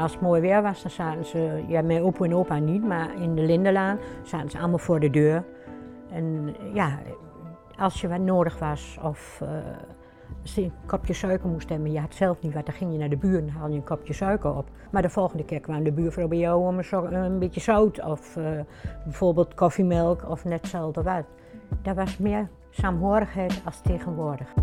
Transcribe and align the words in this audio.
als 0.00 0.12
het 0.12 0.20
mooi 0.20 0.40
weer 0.40 0.62
was, 0.62 0.82
dan 0.82 0.90
zaten 0.90 1.24
ze, 1.24 1.64
ja, 1.66 1.82
mijn 1.82 2.02
opa 2.02 2.24
en 2.24 2.34
opa 2.34 2.58
niet, 2.58 2.84
maar 2.84 3.22
in 3.22 3.34
de 3.34 3.42
Lindenlaan 3.42 3.98
zaten 4.22 4.50
ze 4.50 4.58
allemaal 4.58 4.78
voor 4.78 5.00
de 5.00 5.10
deur. 5.10 5.44
En 6.12 6.54
ja, 6.74 6.98
als 7.78 8.00
je 8.00 8.08
wat 8.08 8.20
nodig 8.20 8.58
was 8.58 8.98
of 9.02 9.40
uh, 9.42 9.48
als 10.42 10.54
je 10.54 10.62
een 10.62 10.72
kopje 10.86 11.12
suiker 11.12 11.48
moest 11.48 11.68
hebben, 11.68 11.92
je 11.92 12.00
had 12.00 12.14
zelf 12.14 12.42
niet 12.42 12.54
wat, 12.54 12.66
dan 12.66 12.74
ging 12.74 12.92
je 12.92 12.98
naar 12.98 13.08
de 13.08 13.16
buur 13.16 13.38
en 13.38 13.48
haalde 13.48 13.72
je 13.72 13.78
een 13.78 13.84
kopje 13.84 14.12
suiker 14.12 14.56
op. 14.56 14.68
Maar 14.90 15.02
de 15.02 15.10
volgende 15.10 15.44
keer 15.44 15.60
kwam 15.60 15.82
de 15.82 15.92
buurvrouw 15.92 16.28
bij 16.28 16.38
jou 16.38 16.66
om 16.66 16.78
een, 17.12 17.38
beetje 17.38 17.60
zout 17.60 18.04
of 18.04 18.36
uh, 18.36 18.44
bijvoorbeeld 19.04 19.54
koffiemelk 19.54 20.28
of 20.28 20.44
net 20.44 20.60
hetzelfde 20.60 21.02
wat. 21.02 21.24
Dat 21.82 21.96
was 21.96 22.18
meer 22.18 22.48
saamhorigheid 22.70 23.62
als 23.64 23.80
tegenwoordig. 23.80 24.54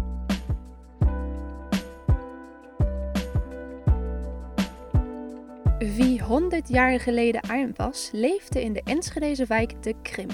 100 6.27 6.69
jaar 6.69 6.99
geleden 6.99 7.41
arm 7.41 7.71
was, 7.75 8.09
leefde 8.13 8.63
in 8.63 8.73
de 8.73 8.81
Enschedeze 8.83 9.45
wijk 9.45 9.83
De 9.83 9.93
Krim. 10.01 10.27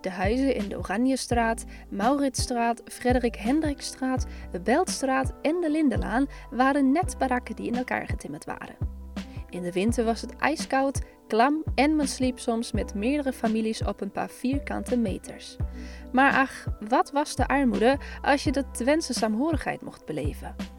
De 0.00 0.10
huizen 0.10 0.54
in 0.54 0.68
de 0.68 0.78
Oranjestraat, 0.78 1.64
Mauritsstraat, 1.88 2.82
Frederik 2.84 3.36
Hendrikstraat, 3.36 4.26
de 4.52 4.60
Beltstraat 4.60 5.32
en 5.42 5.60
de 5.60 5.70
Lindelaan 5.70 6.26
waren 6.50 6.92
net 6.92 7.18
barakken 7.18 7.56
die 7.56 7.66
in 7.66 7.74
elkaar 7.74 8.06
getimmerd 8.06 8.44
waren. 8.44 8.76
In 9.50 9.62
de 9.62 9.72
winter 9.72 10.04
was 10.04 10.20
het 10.20 10.36
ijskoud, 10.36 11.00
klam 11.28 11.64
en 11.74 11.96
men 11.96 12.08
sliep 12.08 12.38
soms 12.38 12.72
met 12.72 12.94
meerdere 12.94 13.32
families 13.32 13.84
op 13.84 14.00
een 14.00 14.12
paar 14.12 14.30
vierkante 14.30 14.96
meters. 14.96 15.56
Maar 16.12 16.32
ach, 16.32 16.66
wat 16.88 17.10
was 17.10 17.36
de 17.36 17.48
armoede 17.48 17.98
als 18.22 18.44
je 18.44 18.52
de 18.52 18.70
Twentse 18.70 19.12
saamhorigheid 19.12 19.82
mocht 19.82 20.04
beleven? 20.04 20.73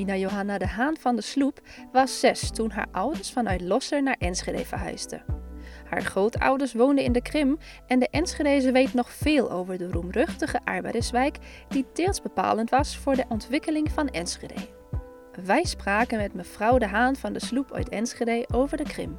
Dina 0.00 0.16
Johanna 0.16 0.58
de 0.58 0.66
Haan 0.66 0.96
van 0.96 1.16
de 1.16 1.22
Sloep 1.22 1.60
was 1.92 2.20
zes 2.20 2.50
toen 2.50 2.70
haar 2.70 2.86
ouders 2.92 3.32
vanuit 3.32 3.60
Losser 3.60 4.02
naar 4.02 4.16
Enschede 4.18 4.64
verhuisden. 4.64 5.24
Haar 5.84 6.02
grootouders 6.02 6.72
woonden 6.72 7.04
in 7.04 7.12
de 7.12 7.22
Krim 7.22 7.58
en 7.86 7.98
de 7.98 8.08
Enschedeze 8.08 8.72
weet 8.72 8.94
nog 8.94 9.10
veel 9.10 9.50
over 9.50 9.78
de 9.78 9.90
roemruchtige 9.90 10.60
arbeiderswijk 10.64 11.38
die 11.68 11.86
deels 11.92 12.22
bepalend 12.22 12.70
was 12.70 12.96
voor 12.96 13.16
de 13.16 13.24
ontwikkeling 13.28 13.90
van 13.90 14.08
Enschede. 14.08 14.54
Wij 15.44 15.64
spraken 15.64 16.18
met 16.18 16.34
mevrouw 16.34 16.78
de 16.78 16.86
Haan 16.86 17.16
van 17.16 17.32
de 17.32 17.40
Sloep 17.40 17.72
uit 17.72 17.88
Enschede 17.88 18.46
over 18.54 18.76
de 18.76 18.84
Krim. 18.84 19.18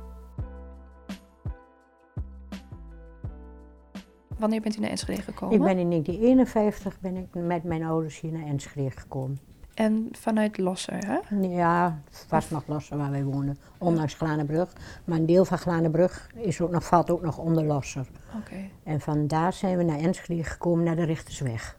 Wanneer 4.37 4.61
bent 4.61 4.77
u 4.77 4.79
naar 4.79 4.89
Enschede 4.89 5.21
gekomen? 5.21 5.55
Ik 5.55 5.61
ben 5.61 5.77
in 5.77 5.89
1951 5.89 6.99
ben 6.99 7.15
ik 7.15 7.33
met 7.33 7.63
mijn 7.63 7.83
ouders 7.83 8.19
hier 8.19 8.31
naar 8.31 8.45
Enschede 8.45 8.91
gekomen. 8.91 9.50
En 9.73 10.09
vanuit 10.11 10.57
Losser, 10.57 11.05
hè? 11.05 11.35
Ja, 11.47 12.01
was 12.29 12.49
nog 12.49 12.67
Losser 12.67 12.97
waar 12.97 13.11
wij 13.11 13.23
woonden, 13.23 13.57
ondanks 13.77 14.13
Glanenbrug. 14.13 14.73
Maar 15.05 15.17
een 15.17 15.25
deel 15.25 15.45
van 15.45 15.57
Glanenbrug 15.57 16.31
is 16.35 16.61
ook 16.61 16.71
nog, 16.71 16.85
valt 16.85 17.09
ook 17.09 17.21
nog 17.21 17.37
onder 17.37 17.63
Losser. 17.63 18.07
Oké. 18.37 18.69
En 18.83 19.01
vandaar 19.01 19.53
zijn 19.53 19.77
we 19.77 19.83
naar 19.83 19.99
Enschede 19.99 20.43
gekomen, 20.43 20.83
naar 20.83 20.95
de 20.95 21.03
Richtersweg. 21.03 21.77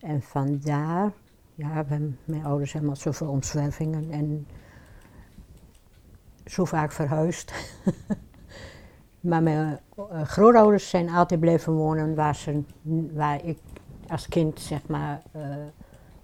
En 0.00 0.22
vandaar, 0.22 1.12
ja, 1.54 1.84
mijn 2.24 2.44
ouders 2.44 2.72
hebben 2.72 2.90
al 2.90 2.96
zoveel 2.96 3.28
omzwervingen 3.28 4.10
en 4.10 4.46
zo 6.46 6.64
vaak 6.64 6.92
verhuisd. 6.92 7.52
maar 9.20 9.42
mijn 9.42 9.80
uh, 9.98 10.22
grootouders 10.22 10.88
zijn 10.88 11.10
altijd 11.10 11.40
blijven 11.40 11.72
wonen 11.72 12.14
waar, 12.14 12.34
ze, 12.34 12.62
waar 13.12 13.44
ik 13.44 13.58
als 14.08 14.28
kind, 14.28 14.60
zeg 14.60 14.86
maar... 14.86 15.22
Uh, 15.36 15.42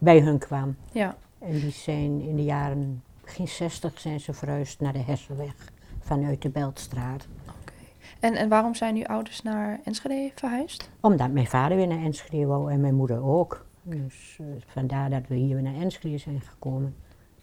bij 0.03 0.20
hun 0.20 0.39
kwam. 0.39 0.77
Ja. 0.92 1.17
En 1.39 1.53
die 1.53 1.70
zijn 1.70 2.20
in 2.20 2.36
de 2.36 2.45
jaren 2.45 3.03
begin 3.20 3.48
60 3.48 4.00
zijn 4.00 4.20
ze 4.20 4.33
verhuisd 4.33 4.81
naar 4.81 4.92
de 4.92 4.98
Hesselweg 4.98 5.72
vanuit 6.00 6.42
de 6.42 6.48
Beltstraat. 6.48 7.27
Oké. 7.48 7.72
En, 8.20 8.34
en 8.34 8.48
waarom 8.48 8.75
zijn 8.75 8.97
uw 8.97 9.05
ouders 9.05 9.42
naar 9.42 9.80
Enschede 9.85 10.30
verhuisd? 10.35 10.91
Omdat 11.01 11.30
mijn 11.30 11.46
vader 11.46 11.77
weer 11.77 11.86
naar 11.86 12.02
Enschede 12.02 12.46
wou 12.46 12.73
en 12.73 12.80
mijn 12.80 12.95
moeder 12.95 13.24
ook. 13.24 13.67
Dus 13.83 14.39
uh, 14.41 14.46
vandaar 14.67 15.11
dat 15.11 15.23
we 15.29 15.35
hier 15.35 15.55
weer 15.55 15.62
naar 15.62 15.80
Enschede 15.80 16.18
zijn 16.18 16.41
gekomen. 16.41 16.95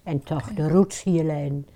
En 0.03 0.24
toch 0.24 0.53
de 0.53 0.68
roots 0.68 1.03
hier 1.03 1.24
leiden. 1.24 1.68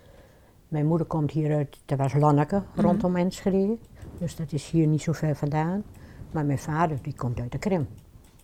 Mijn 0.67 0.85
moeder 0.85 1.07
komt 1.07 1.31
hier 1.31 1.55
uit, 1.55 1.79
dat 1.85 1.97
was 1.97 2.13
Lonneke, 2.13 2.55
mm 2.55 2.63
-hmm. 2.73 2.83
rondom 2.83 3.15
Enschede. 3.15 3.77
Dus 4.17 4.35
dat 4.35 4.51
is 4.51 4.69
hier 4.69 4.87
niet 4.87 5.01
zo 5.01 5.11
ver 5.11 5.35
vandaan. 5.35 5.83
Maar 6.31 6.45
mijn 6.45 6.59
vader, 6.59 6.97
die 7.01 7.15
komt 7.15 7.39
uit 7.39 7.51
de 7.51 7.57
Krim. 7.57 7.87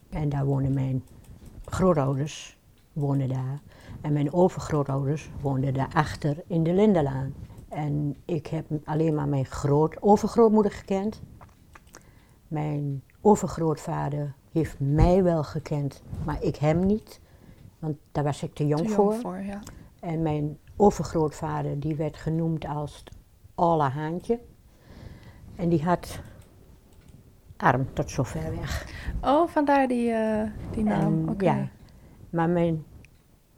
En 0.10 0.30
daar 0.30 0.46
wonen 0.46 0.74
mijn 0.74 1.04
grootouders 1.72 2.58
woonden 2.94 3.30
daar. 3.30 3.60
En 4.02 4.14
mijn 4.14 4.34
overgrootouders 4.34 5.30
woonden 5.42 5.74
daarachter 5.74 6.44
in 6.48 6.64
de 6.64 6.74
Lindelaan. 6.74 7.34
En 7.70 8.16
ik 8.26 8.48
heb 8.48 8.66
alleen 8.84 9.16
maar 9.16 9.28
mijn 9.28 9.46
groot 9.46 10.02
overgrootmoeder 10.02 10.72
gekend. 10.72 11.22
Mijn 12.48 13.04
overgrootvader 13.22 14.34
heeft 14.52 14.80
mij 14.80 15.24
wel 15.24 15.44
gekend, 15.44 16.04
maar 16.26 16.44
ik 16.44 16.56
hem 16.56 16.86
niet. 16.86 17.20
Want 17.80 17.98
daar 18.12 18.24
was 18.24 18.44
ik 18.44 18.54
te 18.54 18.68
jong, 18.68 18.88
te 18.88 18.94
voor. 18.94 19.12
jong 19.12 19.22
voor. 19.22 19.42
ja. 19.42 19.62
En 20.00 20.22
mijn 20.22 20.58
overgrootvader 20.76 21.80
die 21.80 21.96
werd 21.96 22.18
genoemd 22.18 22.66
als 22.66 22.98
het 22.98 23.12
Alle 23.56 23.84
Haantje. 23.84 24.40
En 25.56 25.70
die 25.70 25.84
had 25.84 26.20
arm 27.62 27.94
tot 27.94 28.10
zover 28.10 28.56
weg. 28.56 28.88
Oh, 29.22 29.48
vandaar 29.48 29.88
die, 29.88 30.10
uh, 30.10 30.44
die 30.72 30.84
naam. 30.84 31.28
En, 31.28 31.30
okay. 31.30 31.48
Ja, 31.48 31.70
maar 32.30 32.50
mijn 32.50 32.86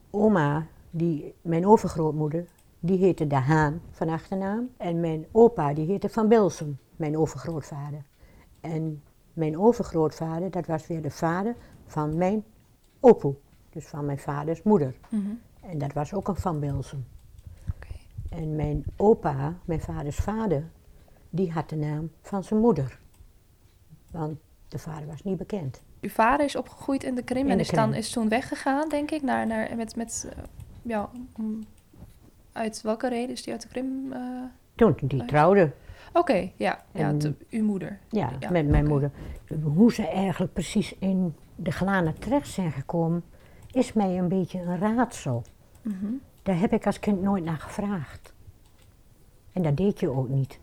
oma, 0.10 0.68
die, 0.90 1.36
mijn 1.42 1.68
overgrootmoeder, 1.68 2.46
die 2.80 2.98
heette 2.98 3.28
De 3.28 3.36
Haan 3.36 3.82
van 3.92 4.10
achternaam. 4.10 4.70
En 4.78 5.00
mijn 5.00 5.26
opa, 5.32 5.74
die 5.74 5.86
heette 5.86 6.10
Van 6.10 6.28
Bilsem, 6.28 6.78
mijn 6.96 7.18
overgrootvader. 7.18 8.04
En 8.62 9.04
mijn 9.34 9.60
overgrootvader, 9.60 10.52
dat 10.52 10.66
was 10.66 10.88
weer 10.88 11.02
de 11.02 11.12
vader 11.12 11.56
van 11.86 12.18
mijn 12.18 12.44
opoe. 13.00 13.36
Dus 13.70 13.88
van 13.88 14.06
mijn 14.06 14.20
vaders 14.20 14.64
moeder. 14.64 14.96
Mm 15.10 15.26
-hmm. 15.26 15.40
En 15.62 15.78
dat 15.78 15.94
was 15.94 16.14
ook 16.14 16.28
een 16.28 16.36
Van 16.36 16.60
Bilsem. 16.60 17.06
Okay. 17.76 18.42
En 18.42 18.56
mijn 18.56 18.84
opa, 18.96 19.56
mijn 19.66 19.82
vaders 19.82 20.16
vader, 20.16 20.70
die 21.30 21.52
had 21.52 21.70
de 21.70 21.76
naam 21.76 22.12
van 22.22 22.44
zijn 22.44 22.60
moeder. 22.60 23.01
Want 24.12 24.38
de 24.68 24.80
vader 24.80 25.08
was 25.08 25.24
niet 25.24 25.38
bekend. 25.38 25.82
Uw 26.02 26.10
vader 26.10 26.46
is 26.46 26.56
opgegroeid 26.56 27.04
in 27.04 27.16
de 27.16 27.24
Krim 27.24 27.46
In 27.46 27.52
en 27.52 27.60
is, 27.60 27.68
Krim. 27.68 27.80
dan, 27.80 27.94
is 27.94 28.12
toen 28.12 28.30
weggegaan, 28.30 28.90
denk 28.90 29.12
ik, 29.12 29.22
naar, 29.22 29.48
naar, 29.48 29.76
met, 29.76 29.96
met 29.96 30.32
uh, 30.38 30.44
ja, 30.82 31.10
uit 32.52 32.82
welke 32.82 33.10
reden 33.10 33.30
is 33.30 33.44
die 33.44 33.54
uit 33.54 33.62
de 33.62 33.68
Krim? 33.68 34.12
Uh, 34.14 34.44
toen 34.76 34.96
die 35.02 35.20
uit? 35.20 35.30
trouwde. 35.30 35.72
Oké, 36.10 36.20
okay, 36.20 36.54
ja, 36.56 36.84
ja 36.92 37.18
te- 37.18 37.34
uw 37.50 37.64
moeder. 37.64 38.00
Ja, 38.10 38.32
Ja, 38.40 38.50
met 38.50 38.68
mijn 38.68 38.88
moeder. 38.88 39.12
Hoe 39.64 39.94
ze 39.94 40.08
eigenlijk 40.08 40.54
precies 40.54 40.96
in 41.00 41.36
de 41.56 41.72
glanen 41.72 42.20
terecht 42.20 42.48
zijn 42.48 42.72
gekomen, 42.72 43.24
is 43.72 43.94
mij 43.94 44.18
een 44.18 44.28
beetje 44.28 44.62
een 44.62 44.78
raadsel. 44.78 45.44
Mhm. 45.82 46.06
Daar 46.44 46.60
heb 46.60 46.74
ik 46.74 46.86
als 46.86 47.00
kind 47.00 47.22
nooit 47.22 47.44
naar 47.44 47.58
gevraagd. 47.58 48.34
En 49.54 49.62
dat 49.62 49.78
deed 49.78 50.00
je 50.00 50.10
ook 50.10 50.30
niet. 50.30 50.60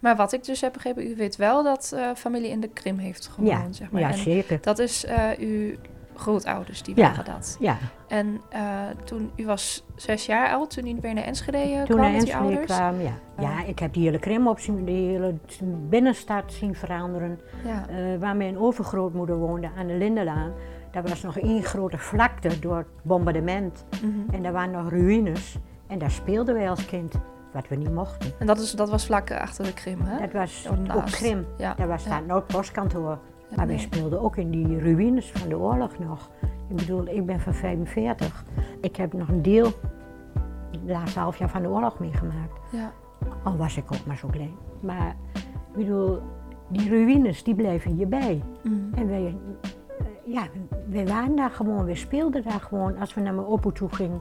Maar 0.00 0.16
wat 0.16 0.32
ik 0.32 0.44
dus 0.44 0.60
heb 0.60 0.72
begrepen, 0.72 1.06
u 1.10 1.16
weet 1.16 1.36
wel 1.36 1.62
dat 1.62 1.92
eh, 1.96 2.10
familie 2.14 2.50
in 2.50 2.60
de 2.60 2.68
Krim 2.68 2.98
heeft 2.98 3.26
gewoond, 3.26 3.50
Ja, 3.52 3.72
zeg 3.72 3.90
maar. 3.90 4.00
ja 4.00 4.10
En 4.10 4.18
zeker. 4.18 4.58
dat 4.60 4.78
is 4.78 5.04
eh, 5.04 5.24
uw 5.38 5.74
grootouders, 6.14 6.82
die 6.82 6.96
Ja. 6.96 7.10
waren 7.10 7.24
dat. 7.24 7.56
Ja, 7.60 7.76
En 8.08 8.40
eh, 8.48 8.62
toen, 9.04 9.30
u 9.36 9.46
was 9.46 9.84
zes 9.96 10.26
jaar 10.26 10.50
oud, 10.52 10.70
toen 10.70 10.86
u 10.86 10.96
weer 11.00 11.14
naar 11.14 11.24
Enschede 11.24 11.74
toen 11.76 11.84
kwam 11.84 11.98
naar 11.98 12.12
Enschede 12.14 12.38
ouders. 12.38 12.64
kwam, 12.76 13.00
ja. 13.00 13.12
Ja, 13.38 13.64
ik 13.64 13.78
heb 13.78 13.92
die 13.92 14.04
hele 14.04 14.18
Krim 14.18 14.46
op 14.48 14.58
zien, 14.58 14.84
de 14.84 14.90
hele 14.92 15.34
binnenstad 15.88 16.52
zien 16.52 16.74
veranderen. 16.74 17.40
Ja. 17.64 17.86
Waar 18.18 18.36
mijn 18.36 18.58
overgrootmoeder 18.58 19.36
woonde, 19.36 19.70
aan 19.78 19.86
de 19.86 19.94
Lindelaan. 19.94 20.52
Daar 20.90 21.02
was 21.02 21.22
nog 21.22 21.38
één 21.38 21.62
grote 21.62 21.98
vlakte 21.98 22.58
door 22.58 22.76
het 22.76 22.86
bombardement. 23.02 23.84
Mhm. 24.02 24.34
En 24.34 24.42
daar 24.42 24.52
waren 24.52 24.70
nog 24.70 24.88
ruïnes. 24.90 25.56
En 25.86 25.98
daar 25.98 26.10
speelden 26.10 26.54
wij 26.54 26.70
als 26.70 26.84
kind, 26.86 27.14
wat 27.52 27.68
we 27.68 27.76
niet 27.76 27.92
mochten. 27.92 28.32
En 28.38 28.46
dat, 28.46 28.58
is, 28.58 28.72
dat 28.72 28.90
was 28.90 29.06
vlak 29.06 29.30
eh, 29.30 29.40
achter 29.40 29.64
de 29.64 29.72
Krim, 29.72 30.00
hè? 30.00 30.20
Dat 30.20 30.32
was 30.32 30.68
naast. 30.86 31.16
Krim. 31.16 31.46
Ja. 31.58 31.74
Daar 31.74 31.88
was 31.88 32.04
ja. 32.04 32.10
daar 32.10 32.22
nooit 32.26 32.46
postkantoor. 32.46 33.18
Ja, 33.50 33.56
Maar 33.56 33.66
wij 33.66 33.76
nee. 33.76 33.84
speelden 33.84 34.20
ook 34.20 34.36
in 34.36 34.50
die 34.50 34.78
ruïnes 34.78 35.30
van 35.30 35.48
de 35.48 35.58
oorlog 35.58 35.98
nog. 35.98 36.30
Ik 36.68 36.76
bedoel, 36.76 37.06
ik 37.06 37.26
ben 37.26 37.40
van 37.40 37.54
45. 37.54 38.44
Ik 38.80 38.96
heb 38.96 39.12
nog 39.12 39.28
een 39.28 39.42
deel, 39.42 39.64
het 40.70 40.80
laatste 40.86 41.18
half 41.18 41.36
jaar 41.36 41.48
van 41.48 41.62
de 41.62 41.68
oorlog 41.68 41.98
meegemaakt. 41.98 42.58
Ja. 42.70 42.92
Al 43.42 43.56
was 43.56 43.76
ik 43.76 43.92
ook 43.92 44.06
maar 44.06 44.16
zo 44.16 44.28
klein. 44.28 44.54
Maar 44.80 45.16
ik 45.72 45.76
bedoel, 45.76 46.20
die 46.68 46.88
ruïnes 46.88 47.42
die 47.42 47.54
blijven 47.54 47.94
hierbij. 47.94 48.42
Mhm. 48.62 48.94
En 48.94 49.08
wij, 49.08 49.26
eh, 49.26 49.34
ja, 50.24 50.46
wij 50.88 51.06
waren 51.06 51.36
daar 51.36 51.50
gewoon, 51.50 51.84
we 51.84 51.94
speelden 51.94 52.42
daar 52.42 52.60
gewoon 52.60 52.98
als 52.98 53.14
we 53.14 53.20
naar 53.20 53.34
mijn 53.34 53.46
opa 53.46 53.70
toe 53.70 53.88
gingen. 53.88 54.20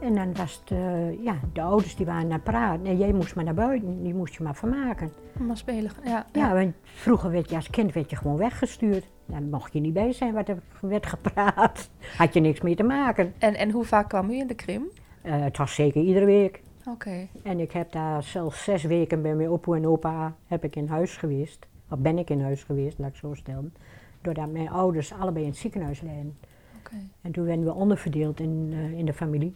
En 0.00 0.14
dan 0.14 0.34
was 0.34 0.60
het, 0.60 0.70
eh, 0.70 1.24
ja, 1.24 1.38
de 1.52 1.62
ouders 1.62 1.96
die 1.96 2.06
waren 2.06 2.28
naar 2.28 2.40
praten. 2.40 2.86
En 2.86 2.98
jij 2.98 3.12
moest 3.12 3.34
maar 3.34 3.44
naar 3.44 3.54
buiten, 3.54 4.02
die 4.02 4.14
moest 4.14 4.34
je 4.34 4.42
maar 4.42 4.54
vermaken. 4.54 5.12
Maar 5.38 5.56
spelen. 5.56 5.90
Ja, 6.04 6.26
Ja, 6.32 6.54
want 6.54 6.74
vroeger 6.82 7.30
werd 7.30 7.50
je 7.50 7.56
als 7.56 7.70
kind 7.70 7.92
werd 7.92 8.10
je 8.10 8.16
gewoon 8.16 8.36
weggestuurd. 8.36 9.04
Dan 9.26 9.50
mocht 9.50 9.72
je 9.72 9.80
niet 9.80 9.92
bij 9.92 10.12
zijn 10.12 10.34
wat 10.34 10.48
er 10.48 10.58
werd 10.80 11.06
gepraat. 11.06 11.90
Had 12.16 12.34
je 12.34 12.40
niks 12.40 12.60
mee 12.60 12.76
te 12.76 12.82
maken. 12.82 13.34
En, 13.38 13.54
en 13.54 13.70
hoe 13.70 13.84
vaak 13.84 14.08
kwam 14.08 14.30
u 14.30 14.34
in 14.34 14.46
de 14.46 14.54
Krim? 14.54 14.82
Eh, 15.22 15.40
het 15.40 15.56
was 15.56 15.74
zeker 15.74 16.02
iedere 16.02 16.24
week. 16.24 16.62
Oké. 16.86 17.26
En 17.42 17.60
ik 17.60 17.72
heb 17.72 17.92
daar 17.92 18.22
zelfs 18.22 18.64
zes 18.64 18.82
weken 18.82 19.22
bij 19.22 19.34
mijn 19.34 19.48
opa 19.48 19.74
en 19.74 19.86
opa 19.86 20.34
heb 20.46 20.64
ik 20.64 20.76
in 20.76 20.88
huis 20.88 21.16
geweest. 21.16 21.66
Of 21.90 21.98
ben 21.98 22.18
ik 22.18 22.30
in 22.30 22.42
huis 22.42 22.62
geweest, 22.62 22.98
laat 22.98 23.08
ik 23.08 23.16
zo 23.16 23.34
stellen. 23.34 23.74
Doordat 24.20 24.52
mijn 24.52 24.70
ouders 24.70 25.12
allebei 25.12 25.44
in 25.44 25.50
het 25.50 25.58
ziekenhuis 25.58 26.00
liggen. 26.00 26.36
Oké. 26.78 26.96
En 27.20 27.32
toen 27.32 27.44
werden 27.44 27.64
we 27.64 27.74
onderverdeeld 27.74 28.40
in, 28.40 28.68
eh, 28.72 28.98
in 28.98 29.04
de 29.04 29.12
familie. 29.12 29.54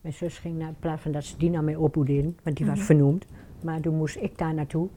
Mijn 0.00 0.14
zus 0.14 0.38
ging 0.38 0.58
naar, 0.58 0.68
in 0.68 0.76
plaats 0.78 1.02
van 1.02 1.12
dat 1.12 1.24
ze 1.24 1.36
die 1.36 1.50
naar 1.50 1.64
mijn 1.64 1.78
opa 1.78 2.02
deden, 2.02 2.38
want 2.42 2.56
die 2.56 2.66
was 2.66 2.76
Mhm. 2.76 2.84
vernoemd. 2.86 3.26
Maar 3.62 3.80
toen 3.80 3.96
moest 3.96 4.16
ik 4.16 4.38
daar 4.38 4.54
naartoe. 4.54 4.88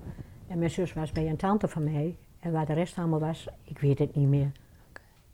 En 0.47 0.57
mijn 0.57 0.71
zus 0.71 0.93
was 0.93 1.11
bij 1.11 1.29
een 1.29 1.35
tante 1.35 1.67
van 1.67 1.83
mij. 1.83 2.15
En 2.39 2.51
waar 2.51 2.65
de 2.65 2.73
rest 2.73 2.97
allemaal 2.97 3.19
was, 3.19 3.47
ik 3.63 3.79
weet 3.79 3.99
het 3.99 4.15
niet 4.15 4.27
meer. 4.27 4.51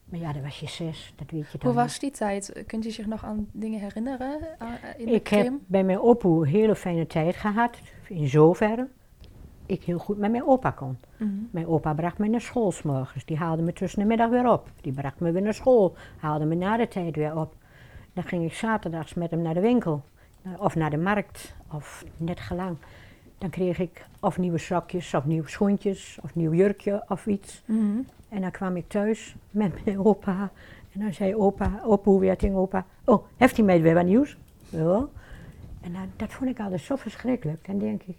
Maar 0.05 0.19
ja, 0.19 0.33
dat 0.33 0.41
was 0.43 0.59
je 0.59 0.67
zes, 0.67 1.13
dat 1.15 1.31
weet 1.31 1.51
je 1.51 1.57
dan. 1.57 1.71
Hoe 1.71 1.81
was 1.81 1.99
die 1.99 2.11
tijd? 2.11 2.63
Kunt 2.67 2.85
u 2.85 2.91
zich 2.91 3.05
nog 3.05 3.23
aan 3.25 3.47
dingen 3.51 3.79
herinneren 3.79 4.39
eh, 4.59 4.67
in 4.97 5.05
de 5.05 5.11
Ik 5.11 5.27
heb 5.27 5.53
bij 5.67 5.83
mijn 5.83 5.99
opa 5.99 6.27
een 6.27 6.43
hele 6.45 6.75
fijne 6.75 7.07
tijd 7.07 7.35
gehad. 7.35 7.77
In 8.07 8.27
zoverre 8.27 8.87
ik 9.65 9.83
heel 9.83 9.97
goed 9.99 10.17
met 10.17 10.31
mijn 10.31 10.47
opa 10.47 10.71
kon. 10.71 10.97
Mhm. 11.17 11.29
Mijn 11.51 11.67
opa 11.67 11.93
bracht 11.93 12.17
me 12.17 12.27
naar 12.27 12.41
school 12.41 12.71
's 12.71 12.81
morgens. 12.81 13.25
Die 13.25 13.37
haalde 13.37 13.61
me 13.61 13.73
tussen 13.73 13.99
de 13.99 14.05
middag 14.05 14.29
weer 14.29 14.51
op. 14.51 14.69
Die 14.81 14.93
bracht 14.93 15.19
me 15.19 15.31
weer 15.31 15.41
naar 15.41 15.53
school. 15.53 15.95
Haalde 16.17 16.45
me 16.45 16.55
na 16.55 16.77
de 16.77 16.87
tijd 16.87 17.15
weer 17.15 17.35
op. 17.37 17.55
Dan 18.13 18.23
ging 18.23 18.45
ik 18.45 18.53
zaterdags 18.53 19.13
met 19.13 19.31
hem 19.31 19.41
naar 19.41 19.53
de 19.53 19.59
winkel. 19.59 20.03
eh, 20.41 20.51
Of 20.57 20.75
naar 20.75 20.89
de 20.89 20.97
markt. 20.97 21.55
Of 21.73 22.05
net 22.17 22.39
gelang. 22.39 22.77
Dan 23.37 23.49
kreeg 23.49 23.79
ik 23.79 24.05
of 24.19 24.37
nieuwe 24.37 24.57
sokjes, 24.57 25.13
of 25.13 25.25
nieuwe 25.25 25.49
schoentjes, 25.49 26.19
of 26.21 26.35
nieuw 26.35 26.53
jurkje 26.53 27.03
of 27.07 27.25
iets. 27.27 27.63
Mhm. 27.65 27.99
En 28.29 28.41
dan 28.41 28.51
kwam 28.51 28.75
ik 28.75 28.87
thuis 28.87 29.35
met 29.51 29.85
mijn 29.85 29.99
opa. 30.05 30.51
En 30.93 30.99
dan 30.99 31.13
zei 31.13 31.35
opa, 31.35 31.79
opa, 31.83 32.09
hoe 32.09 32.19
weer 32.19 32.37
tegen 32.37 32.55
opa. 32.55 32.85
Oh, 33.05 33.25
heeft 33.37 33.55
hij 33.55 33.65
mij 33.65 33.81
weer 33.81 33.93
wat 33.93 34.05
nieuws? 34.05 34.37
Ja. 34.69 35.05
En 35.81 35.93
dan, 35.93 36.11
dat 36.15 36.33
vond 36.33 36.49
ik 36.49 36.59
altijd 36.59 36.81
zo 36.81 36.95
verschrikkelijk. 36.95 37.67
En 37.67 37.79
denk 37.79 38.03
ik. 38.03 38.17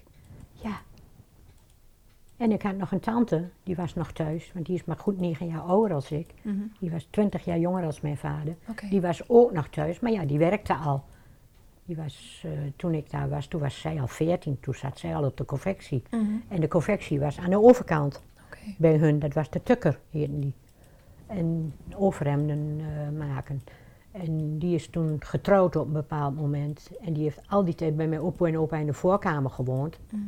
En 2.41 2.53
ik 2.53 2.63
had 2.63 2.77
nog 2.77 2.93
een 2.93 3.01
tante, 3.01 3.49
die 3.63 3.77
was 3.77 3.95
nog 3.95 4.13
thuis. 4.13 4.51
Want 4.55 4.67
die 4.67 4.75
is 4.75 4.85
maar 4.85 4.97
goed 4.97 5.21
negen 5.21 5.47
jaar 5.47 5.61
ouder 5.61 5.95
als 5.95 6.11
ik. 6.11 6.35
Mhm. 6.43 6.57
Die 6.79 6.91
was 6.91 7.07
twintig 7.11 7.45
jaar 7.45 7.59
jonger 7.59 7.85
als 7.85 8.01
mijn 8.01 8.17
vader. 8.17 8.57
Die 8.91 9.01
was 9.01 9.29
ook 9.29 9.53
nog 9.53 9.69
thuis, 9.69 10.01
maar 10.01 10.13
ja, 10.13 10.25
die 10.25 10.39
werkte 10.39 10.75
al. 10.75 11.05
Die 11.85 11.97
was, 11.97 12.43
eh, 12.45 12.51
toen 12.77 12.95
ik 12.95 13.11
daar 13.11 13.29
was, 13.29 13.47
toen 13.47 13.61
was 13.61 13.81
zij 13.81 14.01
al 14.01 14.07
veertien. 14.07 14.61
Toen 14.61 14.75
zat 14.75 14.99
zij 14.99 15.17
al 15.17 15.25
op 15.25 15.37
de 15.37 15.45
confectie. 15.45 16.03
Mhm. 16.11 16.25
En 16.49 16.61
de 16.61 16.69
confectie 16.69 17.21
was 17.21 17.39
aan 17.39 17.51
de 17.51 17.63
overkant 17.63 18.23
bij 18.79 18.97
hun, 18.97 19.19
dat 19.19 19.35
was 19.35 19.51
de 19.51 19.63
tukker, 19.63 19.99
heette 20.11 20.39
die. 20.39 20.55
En 21.27 21.75
overhemden 21.97 22.81
eh, 22.81 23.19
maken. 23.19 23.63
En 24.11 24.59
die 24.59 24.75
is 24.75 24.89
toen 24.89 25.17
getrouwd 25.19 25.77
op 25.77 25.87
een 25.87 25.93
bepaald 25.93 26.37
moment. 26.37 26.91
En 27.01 27.13
die 27.13 27.23
heeft 27.23 27.41
al 27.49 27.65
die 27.65 27.75
tijd 27.75 27.97
bij 27.97 28.09
mijn 28.09 28.21
opa 28.21 28.47
en 28.47 28.59
opa 28.59 28.77
in 28.77 28.87
de 28.87 28.93
voorkamer 28.93 29.51
gewoond. 29.51 29.99
Mhm. 30.11 30.23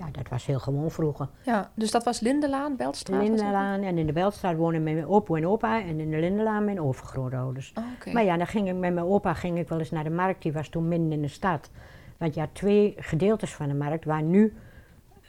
Ja, 0.00 0.08
dat 0.12 0.28
was 0.28 0.46
heel 0.46 0.58
gewoon 0.58 0.90
vroeger. 0.90 1.28
Ja, 1.42 1.70
dus 1.74 1.90
dat 1.90 2.04
was 2.04 2.20
Lindelaan, 2.20 2.76
Beltstraat? 2.76 3.22
Lindelaan 3.22 3.80
en 3.82 3.98
in 3.98 4.06
de 4.06 4.12
Belstraat 4.12 4.56
wonen 4.56 4.82
mijn 4.82 5.06
opa 5.06 5.36
en 5.36 5.46
opa. 5.46 5.82
En 5.82 6.00
in 6.00 6.10
de 6.10 6.18
Lindelaan 6.18 6.64
mijn 6.64 6.80
overgrootouders. 6.80 7.72
Oh, 7.78 7.84
Oké. 7.96 8.12
Maar 8.12 8.24
ja, 8.24 8.36
dan 8.36 8.46
ging 8.46 8.68
ik 8.68 8.74
met 8.76 8.94
mijn 8.94 9.06
opa 9.06 9.34
ging 9.34 9.58
ik 9.58 9.68
wel 9.68 9.78
eens 9.78 9.90
naar 9.90 10.04
de 10.04 10.10
markt. 10.10 10.42
Die 10.42 10.52
was 10.52 10.68
toen 10.68 10.88
midden 10.88 11.12
in 11.12 11.22
de 11.22 11.28
stad. 11.28 11.70
Want 12.16 12.34
je 12.34 12.40
had 12.40 12.48
twee 12.54 12.94
gedeeltes 12.98 13.54
van 13.54 13.68
de 13.68 13.74
markt. 13.74 14.04
Waar 14.04 14.22
nu 14.22 14.54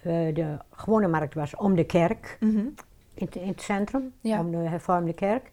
eh, 0.04 0.36
de 0.36 0.58
gewone 0.72 1.08
markt 1.08 1.34
was 1.34 1.56
om 1.56 1.76
de 1.76 1.84
kerk. 1.86 2.38
Mhm. 2.40 2.58
in 3.14 3.26
het, 3.26 3.36
in 3.36 3.48
het 3.48 3.62
centrum, 3.62 4.14
Ja. 4.22 4.40
om 4.40 4.52
de 4.52 4.58
hervormde 4.58 5.14
kerk, 5.14 5.52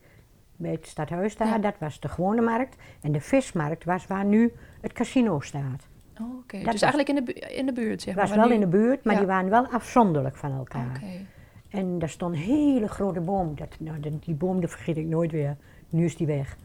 bij 0.56 0.70
het 0.72 0.86
stadhuis 0.86 1.36
daar. 1.36 1.48
Ja. 1.48 1.58
Dat 1.58 1.74
was 1.78 2.00
de 2.00 2.08
gewone 2.08 2.40
markt. 2.42 2.76
En 3.00 3.12
de 3.12 3.20
vismarkt 3.20 3.84
was 3.84 4.06
waar 4.06 4.24
nu 4.24 4.52
het 4.80 4.92
casino 4.92 5.40
staat. 5.40 5.86
Oh, 6.20 6.38
Oké, 6.38 6.56
Dat 6.62 6.72
dus 6.72 6.80
was- 6.80 6.82
eigenlijk 6.82 7.08
in 7.08 7.24
de, 7.24 7.32
in 7.56 7.66
de 7.66 7.72
buurt, 7.72 8.02
zeg 8.02 8.14
Het 8.14 8.22
was 8.22 8.30
maar. 8.36 8.46
wel 8.46 8.54
in 8.54 8.60
de 8.60 8.66
buurt, 8.66 9.04
maar 9.04 9.12
Ja. 9.14 9.18
die 9.20 9.28
waren 9.28 9.50
wel 9.50 9.66
afzonderlijk 9.66 10.36
van 10.36 10.52
elkaar. 10.52 11.02
En 11.68 11.98
daar 11.98 12.08
stond 12.08 12.34
een 12.34 12.40
hele 12.40 12.88
grote 12.88 13.20
boom. 13.20 13.54
Dat, 13.56 13.76
nou, 13.78 14.00
dat- 14.00 14.24
die 14.24 14.34
boom 14.34 14.58
die 14.60 14.68
vergeet 14.68 14.96
ik 14.96 15.06
nooit 15.06 15.32
weer. 15.32 15.56
Nu 15.88 16.04
is 16.04 16.16
die 16.16 16.26
weg. 16.26 16.56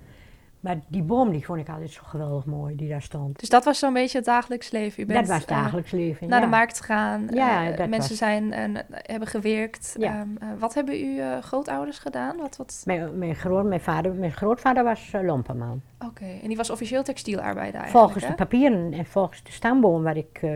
Maar 0.64 0.80
die 0.88 1.02
boom 1.02 1.32
die 1.32 1.46
vond 1.46 1.60
ik 1.60 1.70
altijd 1.70 1.92
zo 1.92 2.02
geweldig 2.06 2.46
mooi, 2.46 2.76
die 2.76 2.90
daar 2.90 3.02
stond. 3.02 3.40
Dus 3.40 3.50
dat 3.50 3.66
was 3.66 3.80
zo'n 3.80 3.94
beetje 3.94 4.18
het 4.18 4.26
dagelijks 4.26 4.72
leven. 4.72 5.04
U 5.04 5.06
bent 5.06 5.20
dat 5.20 5.28
was 5.28 5.38
het 5.38 5.50
eh, 5.50 5.58
dagelijks 5.58 5.92
leven. 5.92 6.28
naar 6.28 6.40
ja. 6.40 6.46
de 6.46 6.52
markt 6.52 6.80
gegaan. 6.80 7.28
Ja, 7.34 7.68
eh, 7.72 7.78
dat 7.78 7.90
mensen 7.90 8.10
was- 8.10 8.18
zijn 8.18 8.54
en 8.54 8.86
hebben 8.92 9.28
gewerkt. 9.28 9.96
Ja. 10.00 10.20
Ehm, 10.20 10.28
eh, 10.40 10.48
wat 10.60 10.74
hebben 10.74 10.96
uw 10.96 11.18
eh, 11.18 11.38
grootouders 11.42 12.00
gedaan? 12.00 12.38
Wat, 12.38 12.58
wat... 12.58 12.82
Mijn, 12.86 13.18
mijn, 13.18 13.36
groot, 13.36 13.66
mijn, 13.66 13.82
vader, 13.82 14.14
mijn 14.14 14.32
grootvader 14.32 14.84
was 14.84 15.12
lomperman. 15.22 15.82
Oké, 16.06 16.26
en 16.42 16.48
die 16.48 16.58
was 16.58 16.70
officieel 16.70 17.04
textielarbeider 17.04 17.80
eigenlijk, 17.82 18.06
Volgens 18.06 18.24
hè? 18.24 18.30
de 18.30 18.36
papieren 18.36 18.94
en 18.94 19.06
volgens 19.06 19.44
de 19.44 19.52
stamboom 19.52 20.04
waar 20.04 20.18
ik 20.18 20.40
eh, 20.42 20.52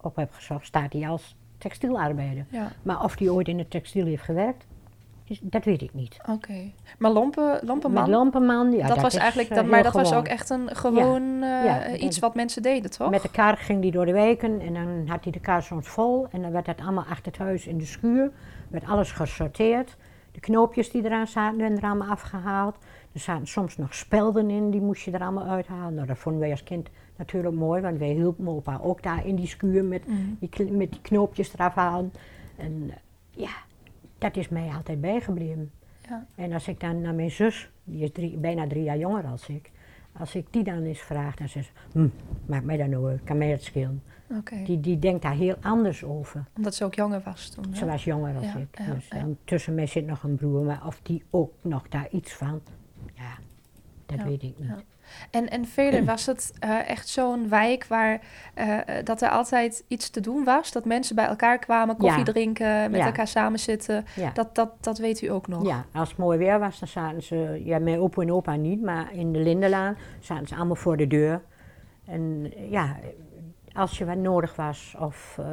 op 0.00 0.16
heb 0.16 0.32
gezocht, 0.32 0.66
staat 0.66 0.92
hij 0.92 1.08
als 1.08 1.36
textielarbeider. 1.58 2.46
Ja, 2.48 2.72
Maar 2.82 3.04
of 3.04 3.18
hij 3.18 3.28
ooit 3.28 3.48
in 3.48 3.58
het 3.58 3.70
textiel 3.70 4.06
heeft 4.06 4.22
gewerkt, 4.22 4.66
dat 5.42 5.64
weet 5.64 5.82
ik 5.82 5.94
niet. 5.94 6.16
oké. 6.28 6.70
Maar 6.98 7.10
Lompen, 7.10 7.60
Lompenman, 7.64 8.02
Met 8.02 8.10
Lomperman, 8.10 8.72
ja, 8.72 8.86
dat, 8.86 9.00
was 9.00 9.14
is, 9.14 9.20
eigenlijk, 9.20 9.48
eh, 9.50 9.56
dat, 9.56 9.66
maar 9.66 9.82
dat 9.82 9.92
was 9.92 10.12
ook 10.14 10.26
echt 10.28 10.50
een 10.50 10.76
gewoon 10.76 11.22
eh, 11.42 11.64
Ja, 11.64 11.88
iets 11.96 12.02
dat- 12.02 12.18
wat 12.18 12.34
mensen 12.34 12.62
deden, 12.62 12.90
toch? 12.90 13.10
Met 13.10 13.22
de 13.22 13.30
kar 13.30 13.56
ging 13.56 13.82
hij 13.82 13.90
door 13.90 14.06
de 14.06 14.12
wijken 14.12 14.60
en 14.60 14.74
dan 14.74 15.02
had 15.08 15.22
hij 15.22 15.32
de 15.32 15.40
kar 15.40 15.62
soms 15.62 15.88
vol. 15.88 16.26
En 16.30 16.42
dan 16.42 16.50
werd 16.52 16.66
dat 16.66 16.80
allemaal 16.80 17.04
achter 17.04 17.32
het 17.32 17.38
huis 17.38 17.66
in 17.66 17.78
de 17.78 17.84
schuur. 17.86 18.30
werd 18.70 18.86
alles 18.86 19.12
gesorteerd. 19.12 19.96
De 20.32 20.40
knoopjes 20.40 20.90
die 20.90 21.04
eraan 21.04 21.26
zaten, 21.26 21.58
werden 21.58 21.78
er 21.78 21.84
allemaal 21.84 22.08
afgehaald. 22.10 22.76
Er 23.12 23.20
zaten 23.20 23.46
soms 23.46 23.76
nog 23.76 23.94
spelden 23.94 24.50
in, 24.50 24.70
die 24.70 24.80
moest 24.80 25.02
je 25.04 25.10
er 25.10 25.20
allemaal 25.22 25.46
uithalen. 25.46 25.94
Nou, 25.94 26.06
dat 26.06 26.18
vonden 26.18 26.40
wij 26.40 26.50
als 26.50 26.62
kind 26.64 26.88
natuurlijk 27.16 27.54
mooi, 27.54 27.82
want 27.82 27.98
wij 27.98 28.08
hielpen 28.10 28.48
opa 28.48 28.78
ook 28.82 29.02
daar 29.02 29.26
in 29.26 29.34
die 29.36 29.46
schuur 29.46 29.84
met, 29.84 30.06
Mhm. 30.08 30.16
die, 30.38 30.72
met 30.72 30.90
die 30.92 31.00
knoopjes 31.00 31.54
eraf 31.54 31.74
halen. 31.74 32.12
En 32.56 32.84
eh, 32.90 32.96
ja, 33.30 33.50
dat 34.22 34.36
is 34.36 34.48
mij 34.48 34.68
altijd 34.68 35.00
bijgebleven. 35.00 35.70
Ja. 36.08 36.26
En 36.34 36.52
als 36.52 36.68
ik 36.68 36.80
dan 36.80 37.00
naar 37.00 37.14
mijn 37.14 37.30
zus, 37.30 37.70
die 37.84 38.02
is 38.02 38.12
drie, 38.12 38.36
bijna 38.36 38.66
drie 38.66 38.82
jaar 38.82 38.98
jonger 38.98 39.24
als 39.24 39.48
ik, 39.48 39.70
als 40.18 40.34
ik 40.34 40.46
die 40.50 40.64
dan 40.64 40.82
eens 40.82 41.00
vraag, 41.00 41.34
dan 41.36 41.48
zegt 41.48 41.66
ze, 41.66 41.98
hm, 41.98 42.08
maakt 42.46 42.64
mij 42.64 42.76
dat 42.76 42.86
nou 42.88 43.08
uit, 43.10 43.20
kan 43.24 43.38
mij 43.38 43.48
het 43.50 43.62
schelen. 43.62 44.02
Die, 44.64 44.80
die 44.80 44.98
denkt 44.98 45.22
daar 45.22 45.34
heel 45.34 45.56
anders 45.60 46.04
over. 46.04 46.44
omdat 46.56 46.74
ze 46.74 46.84
ook 46.84 46.94
jonger 46.94 47.20
was 47.24 47.48
toen. 47.50 47.64
hè? 47.70 47.76
Ze 47.76 47.84
was 47.86 48.04
jonger 48.04 48.34
als 48.36 48.44
Ja, 48.44 48.56
ik. 48.56 48.78
ja, 48.78 48.94
dus. 48.94 49.08
En 49.08 49.38
tussen 49.44 49.74
mij 49.74 49.86
zit 49.86 50.06
nog 50.06 50.22
een 50.22 50.34
broer, 50.36 50.64
maar 50.64 50.86
of 50.86 51.00
die 51.02 51.22
ook 51.30 51.52
nog 51.60 51.88
daar 51.88 52.08
iets 52.10 52.32
van, 52.32 52.60
dat 54.12 54.20
Ja, 54.24 54.30
weet 54.30 54.42
ik 54.42 54.58
niet. 54.58 54.68
ja. 54.68 54.76
En, 55.30 55.48
en 55.50 55.66
verder 55.66 56.04
was 56.12 56.26
het 56.26 56.52
eh, 56.58 56.88
echt 56.88 57.08
zo'n 57.08 57.48
wijk 57.48 57.84
waar 57.86 58.20
eh, 58.54 58.98
eh, 58.98 59.04
dat 59.04 59.22
er 59.22 59.28
altijd 59.28 59.84
iets 59.88 60.10
te 60.10 60.20
doen 60.20 60.44
was. 60.44 60.72
Dat 60.72 60.84
mensen 60.84 61.16
bij 61.16 61.24
elkaar 61.26 61.58
kwamen, 61.58 61.96
koffie 61.96 62.18
Ja. 62.26 62.32
drinken, 62.32 62.90
met 62.90 63.00
Ja. 63.00 63.06
elkaar 63.06 63.28
samen 63.28 63.58
zitten. 63.58 64.04
Ja. 64.16 64.30
Dat, 64.30 64.54
dat, 64.54 64.70
dat 64.80 64.98
weet 64.98 65.22
u 65.22 65.26
ook 65.26 65.48
nog. 65.48 65.66
Ja, 65.66 65.84
als 65.92 66.08
het 66.08 66.18
mooi 66.18 66.38
weer 66.38 66.58
was, 66.58 66.78
dan 66.78 66.88
zaten 66.88 67.22
ze, 67.22 67.60
ja, 67.64 67.78
mijn 67.78 67.98
opa 68.00 68.22
en 68.22 68.32
opa 68.32 68.54
niet, 68.56 68.82
maar 68.82 69.12
in 69.12 69.32
de 69.32 69.38
Lindelaan 69.38 69.96
zaten 70.20 70.46
ze 70.46 70.56
allemaal 70.56 70.76
voor 70.76 70.96
de 70.96 71.06
deur. 71.06 71.42
En 72.06 72.52
ja, 72.70 72.96
als 73.72 73.98
je 73.98 74.04
wat 74.04 74.16
nodig 74.16 74.56
was 74.56 74.94
of 74.98 75.36
eh, 75.40 75.46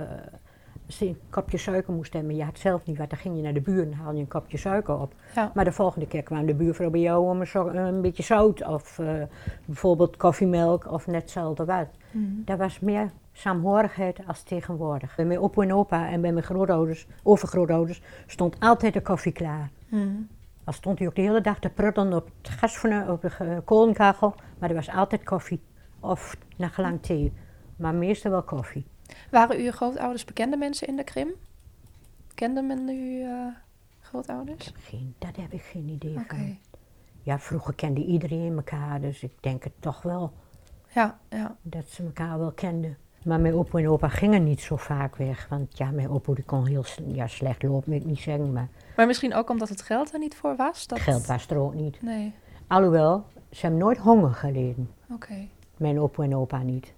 een 1.00 1.20
kopje 1.30 1.58
suiker 1.58 1.94
moest 1.94 2.14
hebben, 2.14 2.36
je 2.36 2.44
had 2.44 2.60
zelf 2.60 2.86
niet 2.86 2.98
wat, 2.98 3.10
dan 3.10 3.20
ging 3.20 3.36
je 3.36 3.42
naar 3.42 3.54
de 3.54 3.62
buur 3.62 3.84
en 3.84 3.94
haalde 3.94 4.16
je 4.16 4.22
een 4.22 4.28
kopje 4.28 4.58
suiker 4.58 5.00
op. 5.00 5.14
Ja. 5.36 5.52
Maar 5.54 5.66
de 5.66 5.72
volgende 5.72 6.08
keer 6.08 6.24
kwam 6.24 6.46
de 6.46 6.54
buurvrouw 6.54 6.90
bij 6.90 7.00
jou 7.00 7.30
om 7.30 7.42
een, 7.42 7.76
een 7.78 8.02
beetje 8.02 8.24
zout 8.24 8.68
of 8.68 9.00
eh, 9.00 9.14
bijvoorbeeld 9.66 10.18
koffiemelk 10.18 10.92
of 10.92 11.08
net 11.08 11.22
hetzelfde 11.22 11.66
wat. 11.66 11.88
Mhm. 12.12 12.26
Dat 12.46 12.58
was 12.58 12.80
meer 12.80 13.12
saamhorigheid 13.32 14.20
als 14.28 14.44
tegenwoordig. 14.44 15.16
Bij 15.16 15.26
mijn 15.26 15.40
opa 15.40 15.62
en 15.62 15.74
opa 15.74 16.10
en 16.10 16.22
bij 16.22 16.32
mijn 16.32 16.46
grootouders, 16.46 17.08
overgrootouders, 17.24 18.02
stond 18.26 18.60
altijd 18.60 18.94
de 18.94 19.02
koffie 19.02 19.32
klaar. 19.32 19.70
Mhm. 19.88 20.08
Al 20.64 20.74
stond 20.74 21.00
hij 21.00 21.08
ook 21.08 21.16
de 21.16 21.22
hele 21.22 21.42
dag 21.42 21.60
te 21.60 21.70
pruttelen 21.70 22.14
op 22.14 22.30
het 22.42 22.50
gasfornuis, 22.50 23.10
op 23.10 23.22
de 23.22 23.32
eh, 23.40 23.58
kolenkachel, 23.66 24.36
maar 24.60 24.70
er 24.70 24.76
was 24.76 24.90
altijd 24.90 25.24
koffie. 25.24 25.62
Of 26.00 26.38
naar 26.58 26.70
gelang 26.70 27.02
thee, 27.02 27.34
maar 27.76 27.96
meestal 27.96 28.32
wel 28.32 28.44
koffie. 28.44 28.86
Waren 29.32 29.58
uw 29.58 29.72
grootouders 29.72 30.26
bekende 30.26 30.58
mensen 30.58 30.88
in 30.88 30.96
de 30.96 31.04
Krim? 31.04 31.30
Kende 32.36 32.62
men 32.62 32.88
uw 32.90 33.26
eh, 33.26 33.54
grootouders? 34.00 34.74
Geen, 34.78 35.16
daar 35.18 35.34
heb 35.40 35.54
ik 35.54 35.62
geen 35.62 35.88
idee 35.90 36.20
van. 36.28 36.58
Ja, 37.24 37.40
vroeger 37.40 37.74
kende 37.76 38.06
iedereen 38.06 38.56
elkaar, 38.56 39.02
dus 39.02 39.24
ik 39.24 39.32
denk 39.40 39.64
het 39.64 39.74
toch 39.80 40.02
wel 40.02 40.34
Ja, 40.88 41.20
ja. 41.30 41.56
dat 41.62 41.88
ze 41.88 42.04
elkaar 42.04 42.40
wel 42.40 42.52
kenden. 42.52 42.98
Maar 43.24 43.40
mijn 43.40 43.54
opa 43.54 43.80
en 43.80 43.90
opa 43.90 44.08
gingen 44.08 44.44
niet 44.44 44.62
zo 44.62 44.76
vaak 44.76 45.16
weg, 45.16 45.48
want 45.50 45.78
ja, 45.78 45.92
mijn 45.92 46.10
opa 46.10 46.34
die 46.34 46.44
kon 46.44 46.66
heel 46.66 46.86
ja, 47.08 47.28
slecht 47.28 47.64
lopen, 47.64 47.90
wil 47.90 48.00
ik 48.00 48.06
niet 48.06 48.20
zeggen, 48.20 48.54
maar 48.54 48.68
Maar 48.96 49.08
misschien 49.08 49.34
ook 49.34 49.50
omdat 49.50 49.70
het 49.70 49.82
geld 49.82 50.14
er 50.14 50.20
niet 50.20 50.36
voor 50.36 50.56
was? 50.56 50.88
Dat... 50.88 51.00
geld 51.00 51.26
was 51.26 51.48
er 51.48 51.58
ook 51.58 51.74
niet. 51.74 52.02
Nee, 52.02 52.34
Alhoewel, 52.68 53.26
ze 53.52 53.62
hebben 53.62 53.80
nooit 53.80 53.98
honger 53.98 54.34
geleden. 54.34 54.90
oké. 55.12 55.48
Mijn 55.78 56.00
opa 56.00 56.24
en 56.24 56.36
opa 56.36 56.64
niet. 56.64 56.94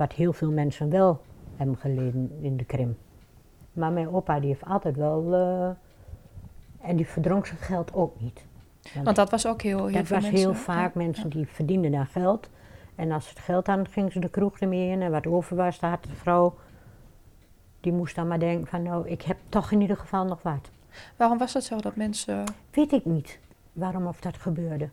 Wat 0.00 0.12
heel 0.12 0.32
veel 0.32 0.50
mensen 0.50 0.90
wel 0.90 1.20
hebben 1.56 1.76
geleden 1.76 2.38
in 2.40 2.56
de 2.56 2.64
Krim. 2.64 2.96
Maar 3.72 3.92
mijn 3.92 4.08
opa 4.14 4.40
die 4.40 4.48
heeft 4.48 4.64
altijd 4.64 4.96
wel. 4.96 5.34
eh, 5.34 5.70
en 6.88 6.96
die 6.96 7.06
verdronk 7.06 7.46
zijn 7.46 7.58
geld 7.58 7.94
ook 7.94 8.20
niet. 8.20 8.46
Want 9.04 9.16
dat 9.16 9.30
was 9.30 9.46
ook 9.46 9.62
heel, 9.62 9.86
heel 9.86 9.96
dat 9.96 10.08
was 10.08 10.22
mensen. 10.22 10.38
heel 10.38 10.54
vaak 10.54 10.94
Ja, 10.94 11.00
mensen 11.02 11.30
die 11.30 11.46
verdienden 11.46 11.90
daar 11.90 12.06
geld. 12.06 12.48
En 12.94 13.12
als 13.12 13.28
het 13.28 13.38
geld 13.38 13.64
dan 13.66 13.88
ging 13.88 14.12
ze 14.12 14.18
de 14.20 14.28
kroeg 14.28 14.58
ermee 14.58 14.90
in 14.90 15.02
en 15.02 15.10
wat 15.10 15.26
over 15.26 15.56
was, 15.56 15.78
dan 15.78 15.90
had 15.90 16.02
de 16.04 16.14
vrouw, 16.14 16.54
die 17.80 17.92
moest 17.92 18.14
dan 18.14 18.28
maar 18.28 18.38
denken 18.38 18.66
van 18.66 18.82
nou, 18.82 19.08
ik 19.08 19.22
heb 19.22 19.36
toch 19.48 19.70
in 19.72 19.80
ieder 19.80 19.96
geval 19.96 20.24
nog 20.24 20.42
wat. 20.42 20.70
Waarom 21.16 21.38
was 21.38 21.54
het 21.54 21.64
zo 21.64 21.76
dat 21.76 21.96
mensen... 21.96 22.44
Weet 22.70 22.92
ik 22.92 23.04
niet 23.04 23.38
waarom 23.72 24.06
of 24.06 24.20
dat 24.20 24.36
gebeurde. 24.36 24.88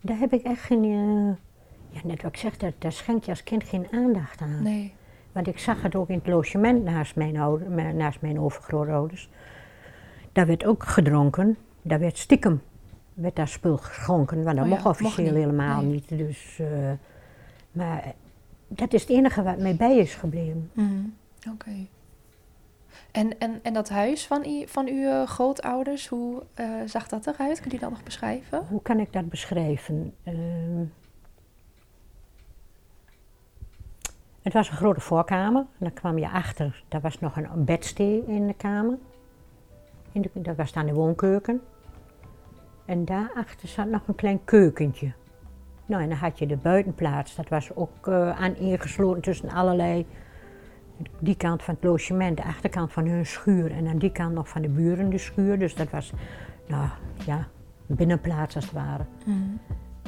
Daar 0.00 0.18
heb 0.18 0.32
ik 0.32 0.42
echt 0.42 0.62
geen, 0.62 0.84
eh, 0.84 1.32
ja 1.92 2.00
net 2.04 2.22
wat 2.22 2.32
ik 2.32 2.38
zeg, 2.38 2.56
daar, 2.56 2.72
daar 2.78 2.92
schenk 2.92 3.24
je 3.24 3.30
als 3.30 3.42
kind 3.42 3.64
geen 3.64 3.86
aandacht 3.92 4.40
aan. 4.40 4.62
Nee. 4.62 4.94
Want 5.32 5.46
ik 5.46 5.58
zag 5.58 5.82
het 5.82 5.94
ook 5.94 6.08
in 6.08 6.18
het 6.18 6.26
logement 6.26 6.84
naast 6.84 7.16
mijn, 7.16 7.36
ouder, 7.36 7.70
me- 7.70 7.92
naast 7.92 8.20
mijn 8.20 8.40
overgrootouders. 8.40 9.28
Daar 10.32 10.46
werd 10.46 10.64
ook 10.64 10.84
gedronken. 10.84 11.56
Daar 11.82 11.98
werd 11.98 12.18
stiekem 12.18 12.62
werd 13.14 13.36
daar 13.36 13.48
spul 13.48 13.76
geschonken. 13.76 14.42
Want 14.42 14.56
dat 14.56 14.64
Oh 14.64 14.70
ja, 14.70 14.76
mocht 14.76 14.84
mocht 14.84 15.00
officieel 15.00 15.32
niet. 15.32 15.42
helemaal 15.44 15.82
Nee. 15.82 15.90
niet. 15.92 16.08
Dus, 16.08 16.58
eh, 16.58 16.90
maar 17.72 18.12
dat 18.68 18.92
is 18.92 19.00
het 19.00 19.10
enige 19.10 19.42
wat 19.42 19.58
mij 19.58 19.76
bij 19.76 19.96
is 19.96 20.14
gebleven. 20.14 20.70
Mhm. 20.72 21.04
Oké. 21.52 21.70
En, 23.10 23.38
en, 23.38 23.60
en 23.62 23.72
dat 23.72 23.88
huis 23.88 24.26
van, 24.26 24.64
van 24.66 24.86
uw 24.88 25.08
eh, 25.08 25.26
grootouders, 25.26 26.08
hoe 26.08 26.42
eh, 26.54 26.66
zag 26.86 27.08
dat 27.08 27.26
eruit? 27.26 27.60
Kun 27.60 27.70
je 27.70 27.78
dat 27.78 27.90
nog 27.90 28.02
beschrijven? 28.02 28.62
Hoe 28.68 28.82
kan 28.82 28.98
ik 29.00 29.12
dat 29.12 29.28
beschrijven? 29.28 30.14
Ehm, 30.24 30.82
het 34.42 34.52
was 34.52 34.70
een 34.70 34.76
grote 34.76 35.00
voorkamer. 35.00 35.60
En 35.60 35.78
dan 35.78 35.92
kwam 35.92 36.18
je 36.18 36.30
achter, 36.30 36.84
daar 36.88 37.00
was 37.00 37.20
nog 37.20 37.36
een 37.36 37.64
bedstee 37.64 38.24
in 38.26 38.46
de 38.46 38.54
kamer. 38.54 38.98
In 40.12 40.22
de, 40.22 40.30
dat 40.34 40.56
was 40.56 40.72
dan 40.72 40.86
de 40.86 40.92
woonkeuken. 40.92 41.60
En 42.84 43.04
daarachter 43.04 43.68
zat 43.68 43.86
nog 43.86 44.08
een 44.08 44.14
klein 44.14 44.44
keukentje. 44.44 45.12
Nou, 45.86 46.02
en 46.02 46.08
dan 46.08 46.18
had 46.18 46.38
je 46.38 46.46
de 46.46 46.56
buitenplaats. 46.56 47.34
Dat 47.34 47.48
was 47.48 47.74
ook 47.74 48.06
eh 48.06 48.40
aan 48.40 48.56
ingesloten 48.56 49.22
tussen 49.22 49.48
allerlei... 49.48 50.06
Die 51.18 51.36
kant 51.36 51.62
van 51.62 51.74
het 51.74 51.84
logement, 51.84 52.36
de 52.36 52.44
achterkant 52.44 52.92
van 52.92 53.06
hun 53.06 53.26
schuur. 53.26 53.72
En 53.72 53.86
aan 53.86 53.98
die 53.98 54.12
kant 54.12 54.34
nog 54.34 54.48
van 54.48 54.62
de 54.62 54.68
buren 54.68 55.10
de 55.10 55.18
schuur. 55.18 55.58
Dus 55.58 55.74
dat 55.74 55.90
was, 55.90 56.12
nou 56.66 56.88
ja, 57.26 57.48
een 57.88 57.96
binnenplaats 57.96 58.54
als 58.54 58.64
het 58.64 58.74
ware. 58.74 59.04
Mhm. 59.24 59.38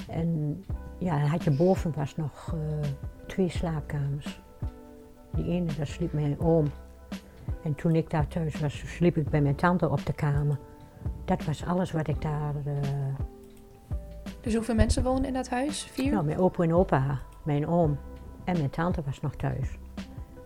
En 0.09 0.65
ja, 1.05 1.19
dan 1.19 1.29
had 1.29 1.45
je 1.45 1.51
boven 1.51 1.93
was 1.97 2.17
nog 2.17 2.55
eh, 2.55 2.89
twee 3.27 3.49
slaapkamers. 3.49 4.43
Die 5.35 5.45
ene, 5.45 5.75
daar 5.77 5.87
sliep 5.87 6.13
mijn 6.13 6.41
oom. 6.41 6.67
En 7.65 7.75
toen 7.75 7.95
ik 7.95 8.11
daar 8.11 8.29
thuis 8.29 8.61
was, 8.61 8.83
sliep 8.87 9.17
ik 9.17 9.29
bij 9.31 9.41
mijn 9.41 9.55
tante 9.55 9.89
op 9.91 10.07
de 10.07 10.13
kamer. 10.13 10.59
Dat 11.25 11.45
was 11.45 11.65
alles 11.67 11.93
wat 11.93 12.09
ik 12.09 12.23
daar... 12.23 12.55
eh, 12.65 12.73
Dus 14.41 14.55
hoeveel 14.55 14.75
mensen 14.75 15.03
wonen 15.03 15.25
in 15.25 15.33
dat 15.33 15.49
huis? 15.49 15.83
Vier? 15.93 16.13
nou, 16.13 16.25
mijn 16.25 16.39
opa 16.39 16.63
en 16.63 16.75
opa, 16.75 17.19
mijn 17.43 17.67
oom 17.67 17.99
en 18.45 18.57
mijn 18.59 18.71
tante 18.71 19.03
was 19.05 19.21
nog 19.21 19.35
thuis. 19.37 19.79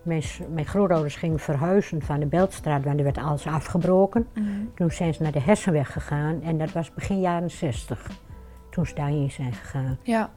Mijn, 0.03 0.23
mijn 0.53 0.65
grootouders 0.65 1.15
gingen 1.15 1.39
verhuizen 1.39 2.01
van 2.01 2.19
de 2.19 2.25
Beltstraat, 2.25 2.83
want 2.83 2.97
er 2.97 3.03
werd 3.03 3.17
alles 3.17 3.47
afgebroken. 3.47 4.27
Mhm. 4.33 4.45
Toen 4.75 4.91
zijn 4.91 5.13
ze 5.13 5.23
naar 5.23 5.31
de 5.31 5.41
Hessenweg 5.41 5.91
gegaan 5.93 6.41
en 6.41 6.57
dat 6.57 6.71
was 6.71 6.93
begin 6.93 7.19
jaren 7.19 7.51
60. 7.51 8.07
Toen 8.69 8.85
ze 8.85 8.95
daarheen 8.95 9.31
zijn 9.31 9.53
gegaan. 9.53 9.97
Ja. 10.03 10.29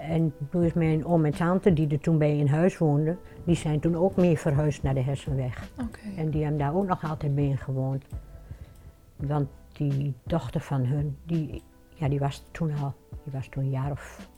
En 0.00 0.34
toen 0.50 0.62
is 0.62 0.72
mijn 0.72 1.06
oom 1.06 1.24
en 1.24 1.34
tante, 1.34 1.72
die 1.72 1.88
er 1.88 2.00
toen 2.00 2.18
bij 2.18 2.38
in 2.38 2.46
huis 2.46 2.78
woonden, 2.78 3.18
die 3.44 3.56
zijn 3.56 3.80
toen 3.80 3.96
ook 3.96 4.16
mee 4.16 4.38
verhuisd 4.38 4.82
naar 4.82 4.94
de 4.94 5.02
Hessenweg. 5.02 5.68
Oké. 5.80 5.98
En 6.16 6.30
die 6.30 6.42
hebben 6.42 6.60
daar 6.60 6.74
ook 6.74 6.86
nog 6.86 7.04
altijd 7.10 7.32
mee 7.32 7.56
gewoond. 7.56 8.04
Want 9.16 9.48
die 9.72 10.14
dochter 10.22 10.60
van 10.60 10.84
hun, 10.84 11.16
die, 11.26 11.62
ja, 11.94 12.08
die 12.08 12.18
was 12.18 12.44
toen 12.50 12.72
al, 12.82 12.94
die 13.24 13.32
was 13.32 13.48
toen 13.48 13.62
een 13.62 13.70
jaar 13.70 13.90
of, 13.90 14.28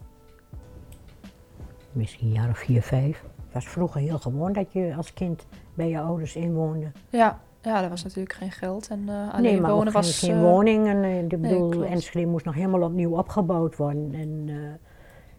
misschien 1.92 2.26
een 2.26 2.32
jaar 2.32 2.48
of 2.48 2.58
vier, 2.58 2.82
vijf. 2.82 3.22
Het 3.44 3.52
was 3.52 3.68
vroeger 3.68 4.00
heel 4.00 4.18
gewoon 4.18 4.52
dat 4.52 4.72
je 4.72 4.94
als 4.96 5.12
kind 5.12 5.46
bij 5.74 5.88
je 5.88 6.00
ouders 6.00 6.36
inwoonde. 6.36 6.92
Ja. 7.08 7.40
ja, 7.62 7.82
er 7.82 7.88
was 7.88 8.02
natuurlijk 8.02 8.32
geen 8.32 8.50
geld 8.50 8.88
en 8.88 9.08
eh, 9.08 9.34
alleen 9.34 9.52
nee, 9.52 9.60
maar 9.60 9.70
wonen 9.70 9.92
was... 9.92 10.18
geen, 10.18 10.30
geen 10.30 10.42
woning. 10.42 10.86
En, 10.86 11.04
ik 11.04 11.40
bedoel, 11.40 11.68
klopt. 11.68 11.90
Enschede 11.90 12.26
moest 12.26 12.44
nog 12.44 12.54
helemaal 12.54 12.82
opnieuw 12.82 13.16
opgebouwd 13.16 13.76
worden. 13.76 14.14
En 14.14 14.44
eh, 14.46 14.56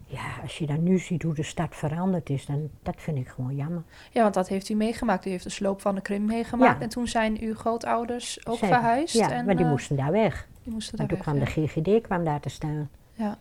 ja, 0.08 0.42
als 0.42 0.58
je 0.58 0.66
dan 0.66 0.84
nu 0.84 1.00
ziet 1.00 1.24
hoe 1.24 1.34
de 1.34 1.44
stad 1.44 1.76
veranderd 1.76 2.30
is, 2.30 2.46
dan 2.46 2.70
dat 2.84 2.96
vind 2.98 3.18
ik 3.18 3.28
gewoon 3.28 3.56
jammer. 3.56 3.84
Ja, 4.12 4.22
want 4.22 4.34
dat 4.34 4.48
heeft 4.48 4.70
u 4.70 4.76
meegemaakt. 4.76 5.26
U 5.26 5.30
heeft 5.30 5.44
de 5.44 5.50
sloop 5.50 5.82
van 5.82 5.96
de 5.96 6.02
Krim 6.02 6.26
meegemaakt. 6.26 6.78
Ja. 6.78 6.84
En 6.84 6.90
toen 6.90 7.08
zijn 7.08 7.38
uw 7.40 7.56
grootouders 7.56 8.48
ook 8.48 8.58
Zij- 8.58 8.68
verhuisd. 8.68 9.14
Ja, 9.14 9.32
en, 9.32 9.46
maar 9.46 9.56
die 9.56 9.66
eh, 9.66 9.72
moesten 9.72 9.96
daar 9.96 10.12
weg. 10.12 10.48
die 10.64 10.74
moesten 10.74 10.98
En 10.98 11.08
daar 11.08 11.16
toen 11.16 11.24
kwam 11.24 11.40
de 11.40 11.68
GGD 11.68 12.02
kwam 12.02 12.24
daar 12.24 12.40
te 12.40 12.50
staan. 12.50 12.90
Ja. 13.14 13.38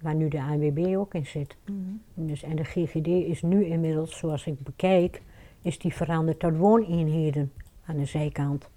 Waar 0.00 0.14
nu 0.14 0.28
de 0.28 0.40
ANWB 0.40 0.96
ook 0.96 1.14
in 1.14 1.26
zit. 1.26 1.56
Mhm. 1.64 2.26
Dus, 2.26 2.42
en 2.42 2.56
de 2.56 2.64
GGD 2.64 3.06
is 3.06 3.42
nu 3.42 3.64
inmiddels, 3.64 4.18
zoals 4.18 4.46
ik 4.46 4.60
bekijk, 4.62 5.22
is 5.62 5.78
die 5.78 5.94
veranderd 5.94 6.38
tot 6.38 6.56
wooneenheden 6.56 7.52
aan 7.86 7.96
de 7.96 8.04
zijkant. 8.04 8.68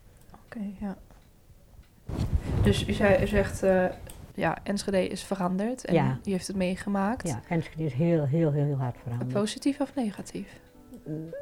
Oké, 0.46 0.60
ja. 0.80 0.98
Dus 2.64 2.88
u, 2.88 2.94
zei, 2.94 3.24
u 3.24 3.28
zegt, 3.28 3.64
eh, 3.64 3.86
ja, 4.34 4.58
Enschede 4.64 5.08
is 5.08 5.24
veranderd 5.24 5.86
en 5.86 5.94
Ja. 5.94 6.18
u 6.26 6.32
heeft 6.32 6.48
het 6.48 6.56
meegemaakt. 6.56 7.28
Ja, 7.28 7.40
Enschede 7.48 7.84
is 7.84 7.94
heel, 7.94 8.26
heel, 8.26 8.52
heel 8.52 8.76
hard 8.76 8.98
veranderd. 8.98 9.34
Positief 9.34 9.80
of 9.82 9.96
negatief? 9.96 10.62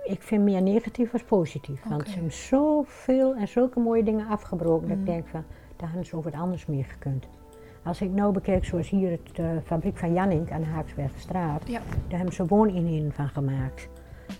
Ik 0.03 0.21
vind 0.21 0.43
meer 0.43 0.61
negatief 0.61 1.13
als 1.13 1.23
positief. 1.23 1.83
Want 1.89 2.07
ze 2.07 2.13
hebben 2.13 2.31
zoveel 2.31 3.35
en 3.35 3.47
zulke 3.47 3.79
mooie 3.79 4.03
dingen 4.03 4.27
afgebroken. 4.27 4.87
Dat 4.87 4.97
ik 4.97 5.03
Mm. 5.03 5.05
denk 5.05 5.27
van, 5.27 5.43
daar 5.75 5.87
hadden 5.87 6.05
ze 6.05 6.15
over 6.15 6.31
het 6.31 6.39
anders 6.41 6.65
meer 6.65 6.85
gekund. 6.85 7.27
Als 7.83 8.01
ik 8.01 8.11
nou 8.11 8.33
bekijk, 8.33 8.65
zoals 8.65 8.89
hier 8.89 9.11
het 9.11 9.39
eh, 9.39 9.45
fabriek 9.63 9.97
van 9.97 10.13
Jannink 10.13 10.51
aan 10.51 10.61
de 10.61 10.67
Haaksbergstraat. 10.67 11.67
Ja. 11.67 11.79
Daar 12.07 12.17
hebben 12.17 12.35
ze 12.35 12.45
wooneenheden 12.45 13.11
van 13.11 13.27
gemaakt. 13.29 13.89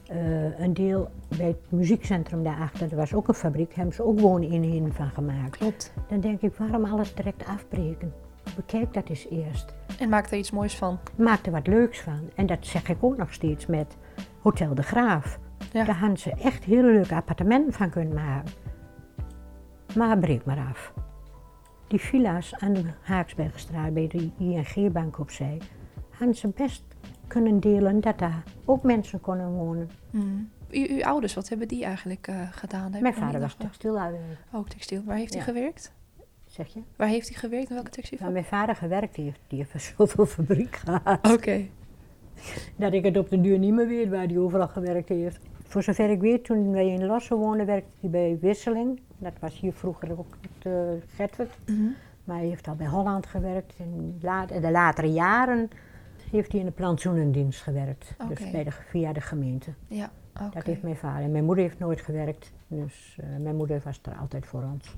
Eh, 0.08 0.60
een 0.60 0.74
deel 0.74 1.10
bij 1.38 1.48
het 1.48 1.58
muziekcentrum 1.70 2.44
daarachter, 2.44 2.92
er 2.92 2.98
was 2.98 3.14
ook 3.14 3.28
een 3.28 3.34
fabriek, 3.34 3.74
hebben 3.74 3.94
ze 3.96 4.04
ook 4.04 4.20
wooneenheden 4.20 4.94
van 4.94 5.10
gemaakt. 5.10 5.58
Klopt. 5.58 5.94
Dan 6.08 6.20
denk 6.20 6.42
ik, 6.42 6.56
waarom 6.56 6.86
alles 6.86 7.16
direct 7.16 7.46
afbreken? 7.46 8.14
Bekijk 8.56 8.94
dat 8.94 9.10
eens 9.10 9.28
eerst. 9.30 9.74
En 10.00 10.10
maak 10.10 10.32
er 10.32 10.38
iets 10.38 10.52
moois 10.52 10.78
van. 10.78 11.00
Maak 11.16 11.46
er 11.46 11.52
wat 11.52 11.68
leuks 11.68 12.00
van. 12.00 12.30
En 12.36 12.46
dat 12.46 12.66
zeg 12.66 12.90
ik 12.90 13.04
ook 13.04 13.18
nog 13.18 13.34
steeds 13.34 13.66
met 13.66 13.98
Hotel 14.40 14.76
de 14.76 14.84
Graaf. 14.84 15.40
Ja. 15.72 15.84
Daar 15.84 15.98
hadden 15.98 16.18
ze 16.18 16.32
echt 16.32 16.64
hele 16.64 16.92
leuke 16.92 17.16
appartementen 17.16 17.74
van 17.74 17.90
kunnen 17.90 18.14
maken. 18.14 18.52
Maar 19.96 20.18
breek 20.18 20.46
maar 20.46 20.68
af. 20.70 20.94
Die 21.88 22.00
villa's 22.00 22.56
aan 22.56 22.74
de 22.74 22.84
Haaksbergstraat 23.02 23.94
bij 23.94 24.08
de 24.08 24.30
ING-bank 24.38 25.20
opzij, 25.20 25.62
hadden 26.10 26.36
ze 26.36 26.48
best 26.48 26.84
kunnen 27.28 27.60
delen 27.60 28.02
dat 28.02 28.20
daar 28.20 28.44
ook 28.66 28.84
mensen 28.84 29.22
konden 29.22 29.52
wonen. 29.52 29.90
Mhm. 30.10 30.26
U, 30.70 30.88
uw 30.90 31.04
ouders, 31.04 31.34
wat 31.34 31.50
hebben 31.50 31.68
die 31.68 31.86
eigenlijk 31.86 32.28
eh, 32.28 32.36
gedaan? 32.52 32.92
Mijn 33.02 33.14
vader 33.14 33.40
was 33.40 33.56
textielarbeider. 33.56 34.38
Ook 34.52 34.70
textiel. 34.70 35.04
Waar 35.04 35.18
heeft 35.18 35.34
hij 35.34 35.44
gewerkt? 35.44 35.94
Zeg 36.52 36.68
je? 36.74 36.82
Waar 36.96 37.08
heeft 37.08 37.28
hij 37.28 37.38
gewerkt? 37.38 37.70
In 37.70 37.76
welke 37.76 37.84
Waar 37.84 37.96
textielfabriek? 37.96 38.34
mijn 38.34 38.46
vader 38.46 38.76
gewerkt 38.76 39.16
heeft, 39.16 39.40
die 39.48 39.66
heeft 39.72 39.94
zoveel 39.98 40.26
fabriek 40.26 40.76
gehad. 40.86 41.32
Oké. 41.32 41.66
Dat 42.76 42.94
ik 42.94 43.06
het 43.06 43.18
op 43.18 43.30
de 43.30 43.42
duur 43.42 43.60
niet 43.60 43.74
meer 43.74 43.88
weet 43.88 44.10
waar 44.10 44.26
hij 44.26 44.38
overal 44.38 44.68
gewerkt 44.68 45.10
heeft. 45.10 45.40
Voor 45.64 45.84
zover 45.84 46.10
ik 46.10 46.20
weet, 46.20 46.44
toen 46.44 46.72
wij 46.72 46.88
in 46.88 47.06
Lossen 47.06 47.38
woonden, 47.38 47.66
werkte 47.66 47.92
hij 48.00 48.10
bij 48.10 48.38
Wisseling. 48.42 49.00
Dat 49.18 49.34
was 49.40 49.60
hier 49.60 49.74
vroeger 49.74 50.12
ook 50.20 50.38
het 50.42 51.38
uh. 51.38 51.46
Maar 52.24 52.38
hij 52.38 52.46
heeft 52.46 52.68
al 52.68 52.76
bij 52.76 52.88
Holland 52.88 53.26
gewerkt. 53.26 53.74
In 53.78 54.18
de 54.62 54.72
latere 54.72 55.12
jaren 55.12 55.70
heeft 56.32 56.52
hij 56.52 56.60
in 56.60 56.66
de 56.66 56.72
plantsoenendienst 56.72 57.62
gewerkt. 57.62 58.16
Dus 58.28 58.52
bij 58.52 58.64
de, 58.64 58.72
via 58.72 59.14
de 59.14 59.22
gemeente. 59.22 59.74
Ja, 59.88 60.12
oké. 60.34 60.50
Dat 60.54 60.66
heeft 60.66 60.82
mijn 60.82 60.96
vader. 60.96 61.24
En 61.24 61.32
mijn 61.32 61.46
moeder 61.46 61.64
heeft 61.64 61.80
nooit 61.80 62.02
gewerkt. 62.02 62.52
Dus 62.68 63.18
eh, 63.20 63.26
mijn 63.40 63.56
moeder 63.56 63.82
was 63.84 64.00
er 64.04 64.16
altijd 64.16 64.46
voor 64.46 64.64
ons. 64.64 64.96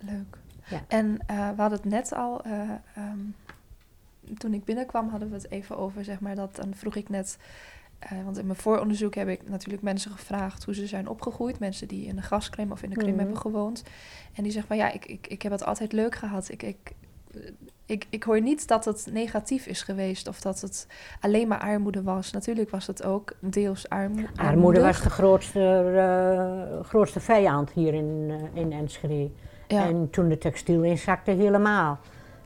Leuk. 0.00 0.38
Ja. 0.70 0.80
En 0.88 1.18
eh, 1.26 1.36
we 1.36 1.60
hadden 1.60 1.78
het 1.80 1.84
net 1.90 2.12
al, 2.14 2.42
eh, 2.44 2.52
ehm, 2.94 3.18
toen 4.38 4.54
ik 4.54 4.64
binnenkwam 4.64 5.08
hadden 5.08 5.28
we 5.28 5.34
het 5.34 5.50
even 5.50 5.76
over, 5.76 6.04
zeg 6.04 6.20
maar, 6.20 6.34
dat 6.34 6.56
dan 6.56 6.74
vroeg 6.74 6.96
ik 6.96 7.08
net, 7.08 7.38
eh, 7.98 8.10
want 8.24 8.38
in 8.38 8.46
mijn 8.46 8.58
vooronderzoek 8.58 9.14
heb 9.14 9.28
ik 9.28 9.48
natuurlijk 9.48 9.82
mensen 9.82 10.10
gevraagd 10.10 10.64
hoe 10.64 10.74
ze 10.74 10.86
zijn 10.86 11.08
opgegroeid. 11.08 11.58
Mensen 11.58 11.88
die 11.88 12.06
in 12.06 12.16
de 12.16 12.22
graskrim 12.22 12.72
of 12.72 12.82
in 12.82 12.90
de 12.90 12.96
krim 12.96 13.10
Mhm. 13.10 13.18
hebben 13.18 13.38
gewoond. 13.38 13.82
En 14.34 14.42
die 14.42 14.52
zeggen 14.52 14.68
van 14.68 14.76
ja, 14.86 14.92
ik, 14.92 15.06
ik, 15.06 15.26
ik 15.26 15.42
heb 15.42 15.52
het 15.52 15.64
altijd 15.64 15.92
leuk 15.92 16.14
gehad. 16.14 16.48
Ik, 16.50 16.62
ik, 16.62 16.92
ik, 17.86 18.06
ik 18.10 18.22
hoor 18.22 18.40
niet 18.40 18.68
dat 18.68 18.84
het 18.84 19.08
negatief 19.12 19.66
is 19.66 19.82
geweest 19.82 20.28
of 20.28 20.40
dat 20.40 20.60
het 20.60 20.86
alleen 21.20 21.48
maar 21.48 21.58
armoede 21.60 22.02
was. 22.02 22.30
Natuurlijk 22.32 22.70
was 22.70 22.86
het 22.86 23.04
ook 23.04 23.32
deels 23.40 23.88
armo 23.88 24.14
Armoede 24.14 24.42
armoedig. 24.42 24.82
was 24.82 25.00
de 25.02 25.10
grootste, 25.10 26.80
grootste 26.86 27.20
vijand 27.20 27.70
hier 27.70 27.94
in, 27.94 28.26
eh, 28.54 28.60
in 28.62 28.72
Enschede. 28.72 29.30
Ja, 29.68 29.86
En 29.86 30.10
toen 30.10 30.28
de 30.28 30.38
textiel 30.38 30.82
inzakte, 30.82 31.30
helemaal. 31.30 31.98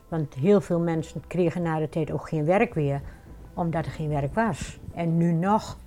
Want 0.07 0.33
heel 0.33 0.61
veel 0.61 0.79
mensen 0.79 1.23
kregen 1.27 1.61
na 1.61 1.79
de 1.79 1.89
tijd 1.89 2.11
ook 2.11 2.27
geen 2.29 2.45
werk 2.45 2.73
weer, 2.73 3.01
omdat 3.53 3.85
er 3.85 3.91
geen 3.91 4.09
werk 4.09 4.33
was. 4.33 4.79
En 4.93 5.17
nu 5.17 5.31
nog, 5.31 5.77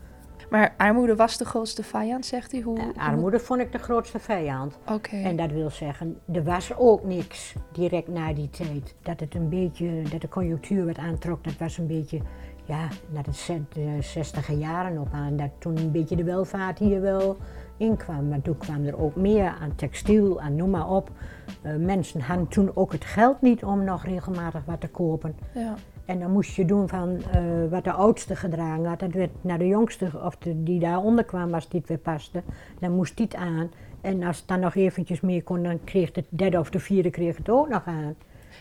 Maar 0.50 0.74
armoede 0.76 1.16
was 1.16 1.36
de 1.38 1.44
grootste 1.44 1.82
vijand, 1.82 2.26
zegt? 2.26 2.62
Hoe, 2.62 2.78
Eh, 2.78 2.84
armoede 2.96 3.38
vond 3.38 3.60
ik 3.60 3.72
de 3.72 3.78
grootste 3.78 4.18
vijand. 4.18 4.78
Oké. 4.92 5.16
En 5.16 5.36
dat 5.36 5.50
wil 5.50 5.70
zeggen, 5.70 6.18
er 6.32 6.44
was 6.44 6.76
ook 6.76 7.04
niks 7.04 7.54
direct 7.72 8.08
na 8.08 8.32
die 8.32 8.50
tijd. 8.50 8.94
Dat 9.02 9.20
het 9.20 9.34
een 9.34 9.48
beetje, 9.48 10.02
dat 10.10 10.20
de 10.20 10.28
conjunctuur 10.28 10.86
wat 10.86 10.98
aantrok, 10.98 11.44
dat 11.44 11.56
was 11.58 11.78
een 11.78 11.86
beetje, 11.86 12.20
ja, 12.64 12.88
naar 13.08 13.22
de 13.22 13.98
zestiger 14.00 14.56
jaren 14.56 14.98
op 15.00 15.08
aan. 15.12 15.36
Dat 15.36 15.50
toen 15.58 15.76
een 15.76 15.90
beetje 15.92 16.16
de 16.16 16.24
welvaart 16.24 16.78
hier 16.78 17.00
wel 17.00 17.36
inkwam. 17.76 18.28
Maar 18.28 18.42
toen 18.42 18.58
kwam 18.58 18.84
er 18.84 19.00
ook 19.00 19.16
meer 19.16 19.54
aan 19.60 19.74
textiel, 19.74 20.40
aan 20.40 20.56
noem 20.56 20.70
maar 20.70 20.90
op. 20.90 21.10
Eh, 21.62 21.74
mensen 21.76 22.20
hadden 22.20 22.48
toen 22.48 22.70
ook 22.74 22.92
het 22.92 23.04
geld 23.04 23.40
niet 23.40 23.64
om 23.64 23.84
nog 23.84 24.04
regelmatig 24.04 24.64
wat 24.64 24.80
te 24.80 24.88
kopen. 24.88 25.36
Ja. 25.54 25.74
En 26.04 26.18
dan 26.20 26.30
moest 26.30 26.54
je 26.56 26.64
doen 26.64 26.88
van 26.88 27.22
eh, 27.32 27.40
wat 27.70 27.84
de 27.84 27.92
oudste 27.92 28.36
gedragen 28.36 28.84
had. 28.84 28.98
Dat 29.00 29.12
werd 29.12 29.30
naar 29.40 29.58
de 29.58 29.66
jongste, 29.66 30.10
of 30.24 30.36
de, 30.36 30.62
die 30.62 30.80
daaronder 30.80 31.24
kwam 31.24 31.54
als 31.54 31.68
die 31.68 31.80
het 31.80 31.88
weer 31.88 31.98
paste. 31.98 32.42
Dan 32.80 32.92
moest 32.92 33.16
die 33.16 33.26
het 33.26 33.34
aan. 33.34 33.70
En 34.00 34.22
als 34.22 34.38
het 34.38 34.48
dan 34.48 34.60
nog 34.60 34.74
eventjes 34.74 35.20
meer 35.20 35.42
kon, 35.42 35.62
dan 35.62 35.80
kreeg 35.84 36.12
de 36.12 36.24
derde 36.28 36.58
of 36.58 36.70
de 36.70 36.78
vierde 36.78 37.10
kreeg 37.10 37.36
het 37.36 37.48
ook 37.48 37.68
nog 37.68 37.82
aan. 37.86 38.14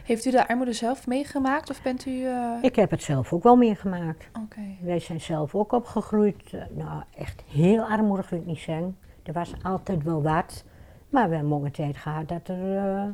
Heeft 0.05 0.25
u 0.25 0.31
de 0.31 0.47
armoede 0.47 0.73
zelf 0.73 1.07
meegemaakt 1.07 1.69
of 1.69 1.81
bent 1.81 2.05
u... 2.05 2.23
eh, 2.25 2.51
Ik 2.61 2.75
heb 2.75 2.91
het 2.91 3.03
zelf 3.03 3.33
ook 3.33 3.43
wel 3.43 3.55
meegemaakt. 3.55 4.29
Oké. 4.43 4.61
Wij 4.81 4.99
zijn 4.99 5.21
zelf 5.21 5.55
ook 5.55 5.71
opgegroeid. 5.71 6.51
Nou, 6.75 7.03
echt 7.17 7.43
heel 7.51 7.83
armoedig 7.83 8.29
wil 8.29 8.39
ik 8.39 8.45
niet 8.45 8.59
zeggen. 8.59 8.97
Er 9.25 9.33
was 9.33 9.53
altijd 9.63 10.03
wel 10.03 10.21
wat. 10.21 10.63
Maar 11.09 11.29
we 11.29 11.35
hebben 11.35 11.63
een 11.63 11.71
tijd 11.71 11.97
gehad 11.97 12.27
dat 12.27 12.47
er, 12.47 12.77
eh, 12.77 13.09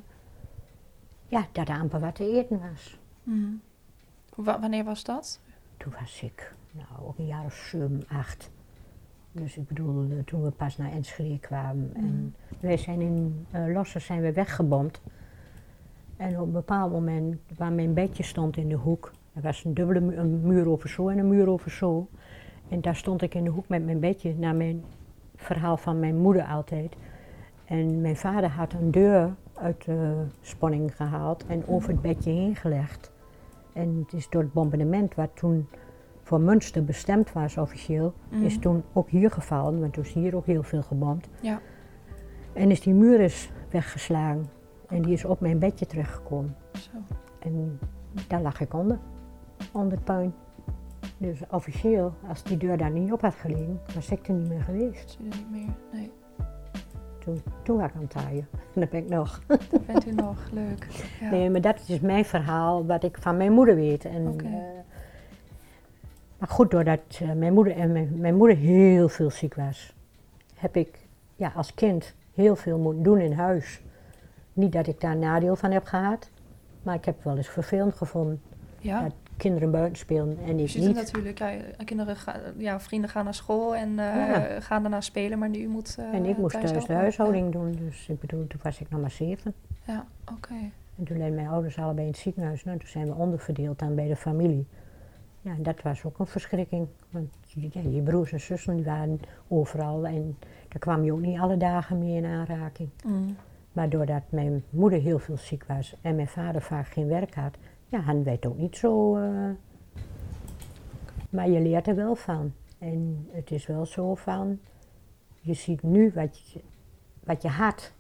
ja, 1.28 1.46
dat 1.52 1.70
er 1.70 1.80
amper 1.80 2.00
wat 2.00 2.16
te 2.16 2.32
eten 2.38 2.60
was. 2.72 3.00
Mhm. 3.24 3.52
Wa- 4.36 4.60
wanneer 4.60 4.84
was 4.84 5.04
dat? 5.04 5.40
Toen 5.78 5.94
was 6.00 6.22
ik, 6.22 6.54
nou, 6.72 7.08
ook 7.08 7.18
een 7.18 7.26
jaar 7.26 7.46
of 7.46 7.54
zeven, 7.54 8.04
acht. 8.08 8.52
Dus 9.32 9.58
ik 9.58 9.68
bedoel, 9.68 10.06
eh, 10.12 10.18
toen 10.26 10.44
we 10.44 10.52
pas 10.52 10.78
naar 10.78 10.92
Enschede 10.92 11.40
kwamen. 11.40 11.92
En 11.96 12.36
wij 12.60 12.78
zijn 12.78 13.02
in 13.02 13.46
eh 13.52 13.74
Lossen 13.74 14.02
zijn 14.02 14.22
we 14.22 14.34
weggebomd. 14.34 15.02
En 16.18 16.40
op 16.40 16.46
een 16.46 16.52
bepaald 16.52 16.92
moment, 16.92 17.38
waar 17.58 17.72
mijn 17.72 17.94
bedje 17.94 18.24
stond 18.24 18.58
in 18.58 18.70
de 18.70 18.76
hoek, 18.76 19.12
er 19.34 19.42
was 19.42 19.64
een 19.64 19.74
dubbele 19.74 20.00
mu- 20.00 20.16
een 20.16 20.42
muur 20.42 20.70
over 20.70 20.90
zo 20.90 21.08
en 21.10 21.18
een 21.18 21.28
muur 21.28 21.48
over 21.50 21.72
zo. 21.72 22.08
En 22.70 22.82
daar 22.82 22.96
stond 22.96 23.22
ik 23.22 23.34
in 23.36 23.44
de 23.44 23.50
hoek 23.50 23.68
met 23.68 23.86
mijn 23.86 24.00
bedje, 24.00 24.36
naar 24.36 24.56
mijn 24.56 24.84
verhaal 25.42 25.78
van 25.78 26.00
mijn 26.00 26.18
moeder 26.18 26.44
altijd. 26.44 26.96
En 27.66 28.02
mijn 28.02 28.16
vader 28.18 28.50
had 28.50 28.74
een 28.74 28.92
deur 28.92 29.34
uit 29.54 29.86
de 29.86 30.26
spanning 30.42 30.96
gehaald 30.96 31.46
en 31.48 31.68
over 31.68 31.90
het 31.90 32.02
bedje 32.02 32.32
heen 32.32 32.56
gelegd. 32.56 33.12
En 33.74 34.00
het 34.04 34.14
is 34.14 34.30
door 34.30 34.42
het 34.42 34.54
bombardement, 34.54 35.16
wat 35.16 35.30
toen 35.34 35.68
voor 36.24 36.42
Münster 36.42 36.84
bestemd 36.86 37.34
was 37.34 37.58
officieel, 37.58 38.14
is 38.30 38.54
Mhm. 38.54 38.62
toen 38.62 38.84
ook 38.94 39.10
hier 39.10 39.32
gevallen, 39.32 39.80
want 39.80 39.94
toen 39.94 40.04
is 40.04 40.14
hier 40.14 40.36
ook 40.36 40.46
heel 40.46 40.64
veel 40.64 40.82
gebomd. 40.82 41.30
Ja. 41.42 41.60
En 42.54 42.72
is 42.72 42.82
die 42.82 42.94
muur 42.94 43.20
is 43.20 43.52
weggeslagen 43.70 44.46
en 44.88 45.02
die 45.02 45.14
is 45.14 45.26
op 45.26 45.40
mijn 45.40 45.60
bedje 45.60 45.86
terechtgekomen. 45.86 46.56
Zo. 46.72 46.90
En 47.40 47.80
daar 48.28 48.42
lag 48.42 48.60
ik 48.62 48.74
onder, 48.74 48.98
onder 49.72 49.92
het 49.94 50.04
puin. 50.04 50.34
Dus 51.22 51.40
officieel, 51.50 52.14
als 52.28 52.44
die 52.44 52.58
deur 52.58 52.78
daar 52.78 52.92
niet 52.92 53.12
op 53.12 53.22
had 53.22 53.36
gelegen, 53.36 53.82
was 53.96 54.10
ik 54.10 54.28
er 54.28 54.34
niet 54.34 54.50
meer 54.50 54.62
geweest. 54.62 55.18
Niet 55.20 55.52
meer? 55.52 55.74
Nee. 55.92 56.12
Toen, 57.20 57.42
toen 57.64 57.78
was 57.78 57.90
ik 57.90 57.96
aan 57.96 58.02
het 58.02 58.10
taaien. 58.10 58.48
En 58.74 58.80
dat 58.82 58.90
ben 58.90 59.04
ik 59.04 59.10
nog. 59.10 59.42
Dat 59.48 59.86
bent 59.86 60.08
u 60.08 60.12
nog. 60.12 60.50
Leuk. 60.52 60.88
Ja. 61.20 61.30
Nee, 61.30 61.50
maar 61.50 61.62
dat 61.62 61.82
is 61.88 62.00
mijn 62.00 62.26
verhaal, 62.26 62.86
wat 62.86 63.04
ik 63.04 63.18
van 63.20 63.38
mijn 63.38 63.52
moeder 63.52 63.76
weet. 63.76 64.06
En, 64.06 64.34
eh, 64.38 64.52
maar 66.38 66.50
goed, 66.50 66.72
doordat 66.72 67.00
eh, 67.20 67.32
mijn, 67.32 67.54
moeder, 67.54 67.76
en 67.76 67.92
mijn, 67.92 68.20
mijn 68.20 68.36
moeder 68.36 68.58
heel 68.58 69.10
veel 69.10 69.32
ziek 69.32 69.56
was, 69.56 69.96
heb 70.56 70.76
ik 70.76 71.08
ja, 71.36 71.52
als 71.56 71.74
kind 71.74 72.16
heel 72.34 72.56
veel 72.56 72.78
moeten 72.78 73.04
doen 73.04 73.20
in 73.20 73.34
huis. 73.34 73.82
Niet 74.54 74.72
dat 74.72 74.88
ik 74.88 75.02
daar 75.02 75.18
nadeel 75.18 75.56
van 75.56 75.72
heb 75.72 75.86
gehad, 75.86 76.30
maar 76.84 76.96
ik 76.96 77.06
heb 77.06 77.24
wel 77.24 77.38
eens 77.38 77.50
vervelend 77.50 77.96
gevonden 77.96 78.42
ja. 78.82 79.02
dat 79.02 79.14
kinderen 79.42 79.72
buiten 79.72 79.98
spelen 79.98 80.38
en 80.46 80.60
ik 80.60 80.76
niet. 80.76 80.96
natuurlijk, 80.96 81.40
ja, 81.40 81.58
kinderen 81.86 82.16
gaan, 82.16 82.40
ja, 82.58 82.80
vrienden 82.80 83.10
gaan 83.10 83.24
naar 83.24 83.34
school 83.34 83.76
en 83.76 83.90
eh, 83.90 83.96
Ja. 83.96 84.60
gaan 84.60 84.82
daarna 84.82 85.02
spelen, 85.02 85.40
maar 85.40 85.50
nu 85.50 85.68
moet 85.68 85.96
uh, 86.00 86.14
En 86.14 86.26
ik 86.26 86.38
moest 86.38 86.54
thuis 86.54 86.68
de 86.72 86.78
helpen. 86.78 86.96
huishouding 86.96 87.52
doen, 87.52 87.72
dus 87.72 88.08
ik 88.10 88.20
bedoel, 88.20 88.48
toen 88.48 88.60
was 88.64 88.80
ik 88.82 88.90
nog 88.90 89.02
maar 89.02 89.12
zeven. 89.12 89.54
Ja, 89.88 90.06
oké. 90.32 90.54
En 90.98 91.04
toen 91.04 91.18
leiden 91.18 91.36
mijn 91.40 91.52
ouders 91.52 91.78
allebei 91.78 92.06
in 92.06 92.12
het 92.12 92.22
ziekenhuis. 92.22 92.64
Nou, 92.64 92.78
toen 92.78 92.88
zijn 92.88 93.08
we 93.08 93.14
onderverdeeld 93.14 93.80
dan 93.80 93.96
bij 93.96 94.08
de 94.08 94.16
familie. 94.16 94.66
Ja, 95.42 95.54
dat 95.60 95.82
was 95.82 96.06
ook 96.06 96.20
een 96.20 96.28
verschrikking. 96.28 96.88
Want 97.10 97.30
ja, 97.46 97.82
je 97.90 98.02
broers 98.02 98.32
en 98.32 98.40
zussen 98.40 98.76
die 98.76 98.86
waren 98.86 99.20
overal 99.48 100.06
en 100.08 100.38
daar 100.68 100.80
kwam 100.80 101.04
je 101.04 101.14
ook 101.14 101.20
niet 101.22 101.40
alle 101.40 101.58
dagen 101.58 102.00
mee 102.00 102.16
in 102.16 102.26
aanraking. 102.26 102.90
Mm. 103.06 103.36
Maar 103.72 103.90
doordat 103.90 104.22
mijn 104.30 104.64
moeder 104.70 105.00
heel 105.00 105.20
veel 105.20 105.38
ziek 105.38 105.64
was 105.68 105.96
en 106.02 106.16
mijn 106.16 106.28
vader 106.28 106.62
vaak 106.62 106.88
geen 106.88 107.08
werk 107.08 107.36
had, 107.36 107.56
ja, 107.92 108.22
wij 108.24 108.34
het 108.34 108.46
ook 108.46 108.58
niet 108.58 108.76
zo. 108.78 109.16
eh, 109.18 109.50
Maar 111.30 111.50
je 111.50 111.60
leert 111.60 111.88
er 111.88 111.96
wel 111.96 112.16
van. 112.16 112.54
En 112.78 113.28
het 113.32 113.52
is 113.52 113.66
wel 113.66 113.86
zo 113.86 114.16
van, 114.16 114.60
je 115.40 115.54
ziet 115.54 115.84
nu 115.84 116.12
wat 116.16 116.52
je, 116.52 116.62
wat 117.24 117.42
je 117.42 117.48
had 117.50 117.92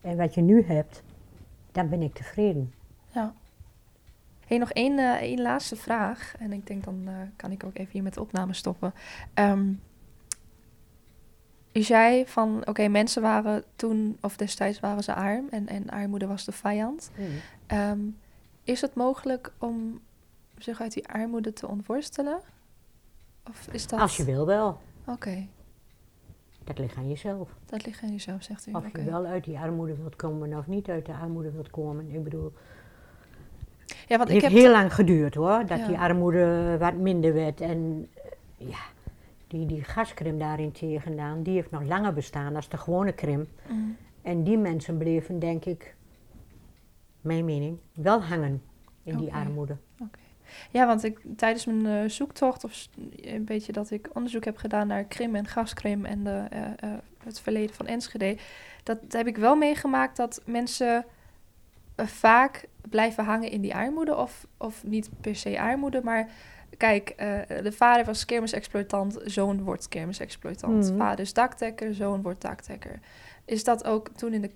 en 0.00 0.16
wat 0.16 0.34
je 0.34 0.40
nu 0.40 0.62
hebt, 0.64 1.02
dan 1.72 1.88
ben 1.88 2.02
ik 2.02 2.14
tevreden. 2.14 2.72
Ja. 3.14 3.34
Hey, 4.46 4.58
nog 4.58 4.70
één, 4.70 5.18
één 5.18 5.40
laatste 5.40 5.76
vraag. 5.76 6.34
En 6.38 6.52
ik 6.52 6.66
denk 6.66 6.84
dan 6.84 7.02
eh, 7.06 7.14
kan 7.36 7.50
ik 7.50 7.64
ook 7.64 7.78
even 7.78 7.92
hier 7.92 8.02
met 8.02 8.14
de 8.14 8.20
opname 8.20 8.52
stoppen. 8.52 8.94
Ehm 9.34 9.72
je 11.72 11.82
zei 11.82 12.26
van, 12.26 12.66
oké, 12.66 12.88
mensen 12.88 13.22
waren 13.22 13.64
toen, 13.76 14.16
of 14.20 14.36
destijds 14.36 14.80
waren 14.80 15.02
ze 15.04 15.14
arm 15.14 15.46
en, 15.50 15.66
en 15.68 15.90
armoede 15.90 16.26
was 16.26 16.44
de 16.44 16.52
vijand. 16.52 17.10
Ehm, 17.66 17.98
is 18.64 18.80
het 18.80 18.94
mogelijk 18.94 19.52
om 19.58 20.00
zich 20.58 20.80
uit 20.80 20.92
die 20.92 21.08
armoede 21.08 21.52
te 21.52 21.66
ontworstelen? 21.68 22.40
Of 23.50 23.68
is 23.72 23.86
dat... 23.86 24.00
Als 24.00 24.16
je 24.16 24.24
wil 24.24 24.46
wel. 24.46 24.78
Oké, 25.06 25.46
Dat 26.64 26.78
ligt 26.78 26.96
aan 26.96 27.08
jezelf. 27.08 27.48
dat 27.66 27.86
ligt 27.86 28.02
aan 28.02 28.10
jezelf, 28.10 28.42
zegt 28.42 28.66
u. 28.66 28.72
Of 28.72 28.92
je 28.92 29.02
wel 29.04 29.24
uit 29.24 29.44
die 29.44 29.58
armoede 29.58 29.94
wilt 29.96 30.16
komen 30.16 30.58
of 30.58 30.66
niet 30.66 30.88
uit 30.88 31.06
de 31.06 31.12
armoede 31.14 31.50
wilt 31.50 31.70
komen. 31.70 32.10
Ik 32.10 32.24
bedoel, 32.24 32.52
Ja, 33.86 34.16
want 34.16 34.28
het 34.28 34.36
ik 34.36 34.42
heeft 34.42 34.54
heb... 34.54 34.62
heel 34.62 34.70
lang 34.72 34.94
geduurd 34.94 35.34
hoor, 35.34 35.66
dat 35.66 35.78
Ja. 35.78 35.86
die 35.86 35.98
armoede 35.98 36.76
wat 36.78 36.94
minder 36.94 37.32
werd. 37.34 37.60
En 37.60 38.08
eh, 38.14 38.68
ja, 38.68 38.78
die, 39.46 39.66
die 39.66 39.84
gaskrim 39.84 40.38
daarentegen 40.38 41.16
dan, 41.16 41.42
die 41.42 41.54
heeft 41.54 41.70
nog 41.70 41.82
langer 41.82 42.12
bestaan 42.12 42.56
als 42.56 42.68
de 42.68 42.76
gewone 42.76 43.12
krim. 43.12 43.48
Mm, 43.68 43.96
En 44.22 44.44
die 44.44 44.58
mensen 44.58 44.98
bleven, 44.98 45.38
denk 45.38 45.64
ik, 45.64 45.94
mijn 47.24 47.44
mening, 47.44 47.78
wel 47.92 48.22
hangen 48.22 48.62
in 49.02 49.16
die 49.16 49.32
armoede. 49.32 49.76
Ja, 50.70 50.86
want 50.86 51.04
ik, 51.04 51.20
tijdens 51.36 51.64
mijn 51.64 51.86
eh, 51.86 52.10
zoektocht, 52.10 52.64
of 52.64 52.88
een 53.16 53.44
beetje 53.44 53.72
dat 53.72 53.90
ik 53.90 54.08
onderzoek 54.12 54.44
heb 54.44 54.56
gedaan 54.56 54.86
naar 54.86 55.04
Krim 55.04 55.34
en 55.34 55.46
gaskrim 55.46 56.04
en 56.04 56.24
de, 56.24 56.46
eh, 56.50 56.62
eh, 56.62 56.98
het 57.24 57.40
verleden 57.40 57.74
van 57.74 57.86
Enschede, 57.86 58.36
dat 58.82 58.98
heb 59.08 59.26
ik 59.26 59.36
wel 59.36 59.56
meegemaakt 59.56 60.16
dat 60.16 60.42
mensen 60.44 61.04
vaak 61.96 62.68
blijven 62.88 63.24
hangen 63.24 63.50
in 63.50 63.60
die 63.60 63.74
armoede, 63.74 64.16
of, 64.16 64.46
of 64.56 64.84
niet 64.84 65.10
per 65.20 65.36
se 65.36 65.60
armoede, 65.60 66.00
maar 66.02 66.28
kijk, 66.76 67.14
de 67.62 67.72
vader 67.72 68.04
was 68.04 68.24
kermisexploitant, 68.24 69.20
zoon 69.24 69.62
wordt 69.62 69.88
kermisexploitant. 69.88 70.90
Mhm. 70.90 70.96
Vader 70.98 71.20
is 71.20 71.32
dakdekker, 71.32 71.94
zoon 71.94 72.22
wordt 72.22 72.40
dakdekker. 72.40 73.00
Is 73.44 73.64
dat 73.64 73.84
ook 73.84 74.08
toen 74.08 74.32
in 74.32 74.40
de, 74.40 74.50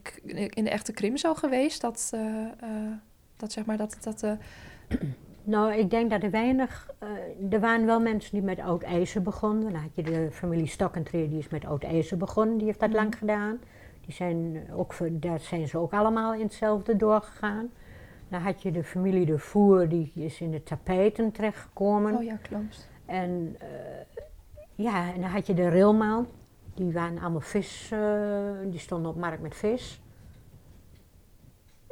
in 0.48 0.64
de 0.64 0.70
echte 0.70 0.92
Krim 0.92 1.16
zo 1.16 1.34
geweest, 1.34 1.80
dat, 1.80 2.10
eh, 2.14 2.44
eh, 2.44 2.92
dat 3.36 3.52
zeg 3.52 3.64
maar, 3.66 3.76
dat, 3.76 3.96
dat 4.00 4.22
eh, 4.22 4.32
Nou, 5.42 5.72
ik 5.72 5.90
denk 5.90 6.10
dat 6.10 6.22
er 6.22 6.30
weinig. 6.30 6.90
er 7.50 7.60
waren 7.60 7.86
wel 7.86 8.00
mensen 8.00 8.30
die 8.32 8.42
met 8.42 8.58
oud 8.60 8.82
ijzer 8.82 9.22
begonnen. 9.22 9.72
Dan 9.72 9.80
had 9.80 9.94
je 9.94 10.02
de 10.02 10.28
familie 10.32 10.66
Stokkentreer, 10.66 11.28
die 11.28 11.38
is 11.38 11.48
met 11.48 11.64
oud 11.64 11.84
ijzer 11.84 12.16
begonnen, 12.16 12.56
die 12.56 12.66
heeft 12.66 12.80
dat 12.80 12.88
Mhm. 12.88 12.98
lang 12.98 13.18
gedaan. 13.18 13.58
Die 14.04 14.14
zijn 14.14 14.66
ook, 14.72 14.94
daar 15.10 15.40
zijn 15.40 15.68
ze 15.68 15.78
ook 15.78 15.92
allemaal 15.92 16.34
in 16.34 16.40
hetzelfde 16.40 16.96
doorgegaan. 16.96 17.70
Dan 18.28 18.40
had 18.40 18.62
je 18.62 18.70
de 18.70 18.84
familie 18.84 19.26
De 19.26 19.38
Voer, 19.38 19.88
die 19.88 20.12
is 20.14 20.40
in 20.40 20.50
de 20.50 20.62
tapijten 20.62 21.32
terechtgekomen. 21.32 22.16
oh 22.16 22.22
ja, 22.24 22.36
klopt. 22.42 22.88
En 23.06 23.56
ja, 24.74 25.12
en 25.14 25.20
dan 25.20 25.30
had 25.30 25.46
je 25.46 25.54
de 25.54 25.68
Rilman, 25.68 26.26
die 26.78 26.92
waren 26.92 27.18
allemaal 27.18 27.40
vis, 27.40 27.90
eh, 27.92 28.00
die 28.64 28.78
stonden 28.78 29.10
op 29.10 29.16
markt 29.16 29.42
met 29.42 29.54
vis. 29.54 30.02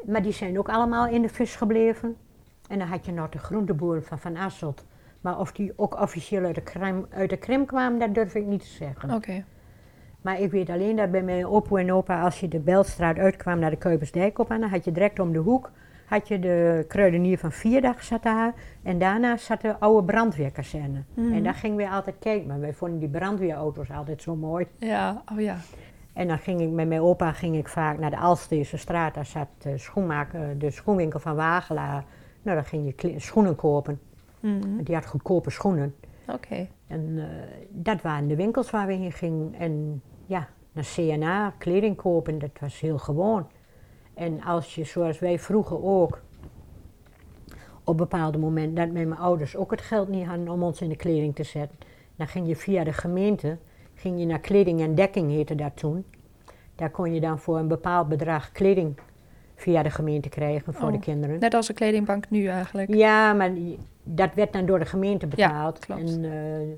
Maar 0.05 0.23
die 0.23 0.33
zijn 0.33 0.59
ook 0.59 0.69
allemaal 0.69 1.07
in 1.07 1.23
de 1.23 1.29
vis 1.29 1.57
gebleven. 1.57 2.17
En 2.69 2.79
dan 2.79 2.89
had 2.89 3.07
je 3.07 3.13
nog 3.13 3.29
de 3.29 3.39
groenteboeren 3.39 4.05
van 4.05 4.19
Van 4.19 4.37
Asselt. 4.37 4.85
Maar 5.21 5.39
of 5.39 5.53
die 5.53 5.73
ook 5.77 6.01
officieel 6.01 6.45
uit 6.45 6.55
de, 6.55 6.61
Krim, 6.61 7.07
uit 7.11 7.31
de 7.31 7.37
Krim 7.37 7.67
kwamen, 7.67 7.99
dat 7.99 8.15
durf 8.15 8.35
ik 8.35 8.47
niet 8.47 8.61
te 8.61 8.67
zeggen. 8.67 9.11
Oké. 9.11 9.45
Maar 10.21 10.41
ik 10.41 10.51
weet 10.51 10.71
alleen 10.71 10.97
dat 10.97 11.11
bij 11.11 11.23
mijn 11.23 11.47
opa 11.47 11.79
en 11.79 11.93
opa, 11.93 12.23
als 12.23 12.41
je 12.41 12.49
de 12.49 12.61
Belstraat 12.61 13.19
uitkwam 13.19 13.59
naar 13.59 13.71
de 13.71 13.77
Kuipersdijk 13.77 14.39
op 14.39 14.51
aan, 14.51 14.61
dan 14.61 14.71
had 14.71 14.85
je 14.85 14.93
direct 14.93 15.19
om 15.19 15.33
de 15.33 15.39
hoek 15.39 15.71
had 16.07 16.29
je 16.29 16.39
de 16.39 16.85
kruidenier 16.89 17.39
van 17.39 17.53
Vierdag 17.53 18.03
zat 18.03 18.23
daar. 18.23 18.55
En 18.83 18.99
daarna 18.99 19.37
zat 19.37 19.61
de 19.61 19.79
oude 19.79 20.07
brandweerkazerne. 20.07 21.03
Mhm. 21.15 21.33
En 21.33 21.43
daar 21.43 21.55
gingen 21.55 21.77
we 21.77 21.89
altijd 21.89 22.17
kijken. 22.19 22.47
Maar 22.47 22.61
wij 22.61 22.73
vonden 22.73 22.99
die 22.99 23.09
brandweerauto's 23.09 23.91
altijd 23.91 24.23
zo 24.23 24.37
mooi. 24.37 24.67
Ja, 24.79 25.23
oh 25.33 25.41
ja. 25.41 25.57
En 26.13 26.29
dan 26.29 26.39
ging 26.39 26.61
ik 26.61 26.71
met 26.71 26.89
mijn 26.89 27.01
opa 27.01 27.33
ging 27.33 27.57
ik 27.57 27.69
vaak 27.69 27.99
naar 27.99 28.11
de 28.11 28.19
Alsteerse 28.19 28.77
straat. 28.77 29.15
Daar 29.15 29.27
zat 29.27 29.49
de, 29.59 29.79
schoenmaker, 29.79 30.59
de 30.59 30.71
schoenwinkel 30.71 31.21
van 31.21 31.35
Wagelaar. 31.35 32.05
Nou, 32.43 32.57
dan 32.57 32.65
ging 32.65 32.95
je 32.97 33.15
schoenen 33.19 33.57
kopen. 33.57 34.01
Mhm. 34.41 34.83
Die 34.83 34.95
had 34.95 35.07
goedkope 35.07 35.51
schoenen. 35.51 35.95
Oké. 36.33 36.69
En 36.87 37.15
eh, 37.19 37.25
dat 37.69 38.03
waren 38.03 38.29
de 38.29 38.37
winkels 38.37 38.71
waar 38.71 38.87
we 38.87 38.93
heen 38.93 39.13
gingen. 39.13 39.55
En 39.59 40.03
ja, 40.27 40.49
naar 40.73 40.85
CNA, 40.95 41.55
kleding 41.59 41.97
kopen, 41.97 42.39
dat 42.39 42.51
was 42.61 42.81
heel 42.81 42.99
gewoon. 42.99 43.47
En 44.17 44.43
als 44.43 44.75
je, 44.75 44.85
zoals 44.85 45.19
wij 45.19 45.39
vroeger 45.39 45.85
ook, 45.85 46.21
op 47.85 47.97
bepaalde 47.97 48.39
momenten 48.39 48.75
dat 48.75 48.91
mijn 48.91 49.17
ouders 49.17 49.57
ook 49.57 49.71
het 49.71 49.81
geld 49.81 50.09
niet 50.09 50.27
hadden 50.27 50.49
om 50.49 50.63
ons 50.63 50.81
in 50.81 50.89
de 50.89 50.97
kleding 50.97 51.35
te 51.35 51.43
zetten, 51.43 51.79
dan 52.17 52.27
ging 52.27 52.49
je 52.49 52.57
via 52.57 52.85
de 52.85 52.93
gemeente, 52.93 53.59
ging 53.95 54.19
je 54.19 54.27
naar 54.27 54.39
kleding 54.39 54.81
en 54.81 54.95
dekking 54.95 55.31
heette 55.31 55.55
dat 55.55 55.77
toen. 55.77 56.05
Daar 56.75 56.91
kon 56.91 57.15
je 57.15 57.21
dan 57.21 57.39
voor 57.39 57.59
een 57.59 57.69
bepaald 57.69 58.09
bedrag 58.09 58.53
kleding 58.53 58.99
via 59.57 59.83
de 59.83 59.91
gemeente 59.91 60.29
krijgen 60.29 60.75
voor 60.75 60.91
de 60.91 60.97
Oh. 60.97 61.03
kinderen. 61.03 61.39
Net 61.39 61.55
als 61.55 61.69
een 61.69 61.75
kledingbank 61.75 62.25
nu 62.31 62.47
eigenlijk. 62.47 62.95
Ja, 62.95 63.33
maar 63.33 63.51
dat 64.03 64.35
werd 64.35 64.53
dan 64.53 64.67
door 64.67 64.79
de 64.79 64.85
gemeente 64.85 65.27
betaald. 65.27 65.79
klopt. 65.79 66.01
En 66.17 66.25
eh, 66.25 66.31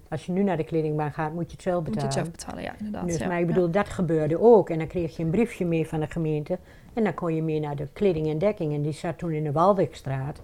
als 0.09 0.27
je 0.27 0.33
nu 0.33 0.43
naar 0.43 0.57
de 0.57 0.65
kledingbaan 0.65 1.13
gaat, 1.13 1.33
moet 1.35 1.47
je 1.47 1.53
het 1.53 1.63
zelf 1.63 1.85
Moet 1.85 1.87
je 1.87 2.01
betalen. 2.01 2.15
het 2.25 2.27
zelf 2.27 2.31
betalen, 2.31 2.63
ja, 2.63 2.73
inderdaad. 2.79 3.07
Dus, 3.09 3.19
ja. 3.19 3.27
maar 3.29 3.41
ik 3.41 3.47
bedoel, 3.47 3.71
dat 3.71 3.89
gebeurde 3.89 4.41
ook. 4.41 4.71
En 4.71 4.79
dan 4.79 4.87
kreeg 4.87 5.17
je 5.17 5.23
een 5.23 5.31
briefje 5.31 5.65
mee 5.65 5.89
van 5.89 6.01
de 6.01 6.07
gemeente. 6.07 6.59
En 6.95 7.05
dan 7.05 7.15
kon 7.15 7.35
je 7.35 7.43
mee 7.43 7.61
naar 7.61 7.77
de 7.77 7.89
kleding 7.93 8.27
en 8.29 8.39
dekking. 8.39 8.75
En 8.75 8.83
die 8.83 8.93
zat 8.93 9.19
toen 9.19 9.31
in 9.33 9.45
de 9.45 9.53
Waldekstraat. 9.53 10.41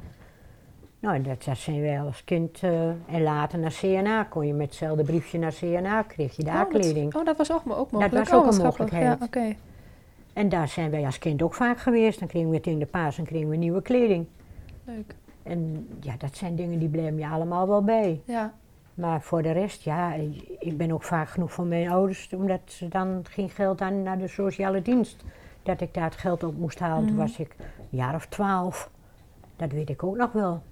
Nou, 1.00 1.22
dat, 1.22 1.44
dat 1.44 1.58
zijn 1.58 1.80
wij 1.80 2.00
als 2.00 2.24
kind. 2.24 2.58
eh, 2.62 2.88
en 2.88 3.22
later 3.22 3.58
naar 3.58 3.72
CNA 3.80 4.24
kon 4.24 4.46
je 4.46 4.52
met 4.54 4.66
hetzelfde 4.66 5.02
briefje 5.04 5.38
naar 5.38 5.52
CNA, 5.52 6.02
kreeg 6.02 6.36
je 6.36 6.44
daar 6.44 6.66
oh, 6.66 6.72
dat- 6.72 6.80
kleding. 6.80 7.14
oh, 7.14 7.24
dat 7.24 7.36
was 7.36 7.52
ook, 7.52 7.62
ook 7.66 7.90
mogelijk. 7.90 8.12
was 8.14 8.30
Oh, 8.30 8.34
ook 8.38 8.44
wat 8.44 8.56
een 8.58 8.62
mogelijkheid. 8.64 9.04
Ja, 9.04 9.24
oké. 9.26 9.54
En 10.34 10.48
daar 10.48 10.68
zijn 10.68 10.90
wij 10.90 11.04
als 11.04 11.18
kind 11.18 11.42
ook 11.42 11.54
vaak 11.54 11.78
geweest. 11.78 12.18
Dan 12.18 12.28
kregen 12.28 12.50
we 12.50 12.60
tegen 12.60 12.78
de 12.78 12.86
paas 12.86 13.18
en 13.18 13.24
kregen 13.24 13.48
we 13.48 13.56
nieuwe 13.56 13.82
kleding. 13.82 14.26
Leuk. 14.84 15.14
En 15.42 15.88
ja, 16.00 16.14
dat 16.18 16.36
zijn 16.36 16.56
dingen 16.56 16.78
die 16.78 16.88
blijven 16.88 17.18
je 17.18 17.26
allemaal 17.28 17.68
wel 17.68 17.84
bij. 17.84 18.20
Ja, 18.24 18.54
Maar 18.94 19.22
voor 19.22 19.42
de 19.42 19.50
rest, 19.52 19.82
ja, 19.82 20.12
ik 20.58 20.76
ben 20.76 20.92
ook 20.92 21.02
vaak 21.02 21.28
genoeg 21.28 21.52
van 21.52 21.68
mijn 21.68 21.88
ouders, 21.90 22.32
omdat 22.36 22.60
ze 22.64 22.88
dan 22.88 23.20
geen 23.30 23.50
geld 23.50 23.80
aan 23.80 24.02
naar 24.02 24.18
de 24.18 24.28
sociale 24.28 24.82
dienst. 24.82 25.24
Dat 25.62 25.80
ik 25.80 25.94
daar 25.94 26.04
het 26.04 26.16
geld 26.16 26.42
op 26.44 26.56
moest 26.58 26.78
halen. 26.78 27.06
Toen 27.06 27.14
Mhm. 27.16 27.22
was 27.26 27.38
ik 27.38 27.54
een 27.58 27.98
jaar 27.98 28.14
of 28.14 28.26
twaalf. 28.26 28.90
Dat 29.56 29.72
weet 29.72 29.90
ik 29.90 30.02
ook 30.02 30.16
nog 30.16 30.32
wel. 30.32 30.62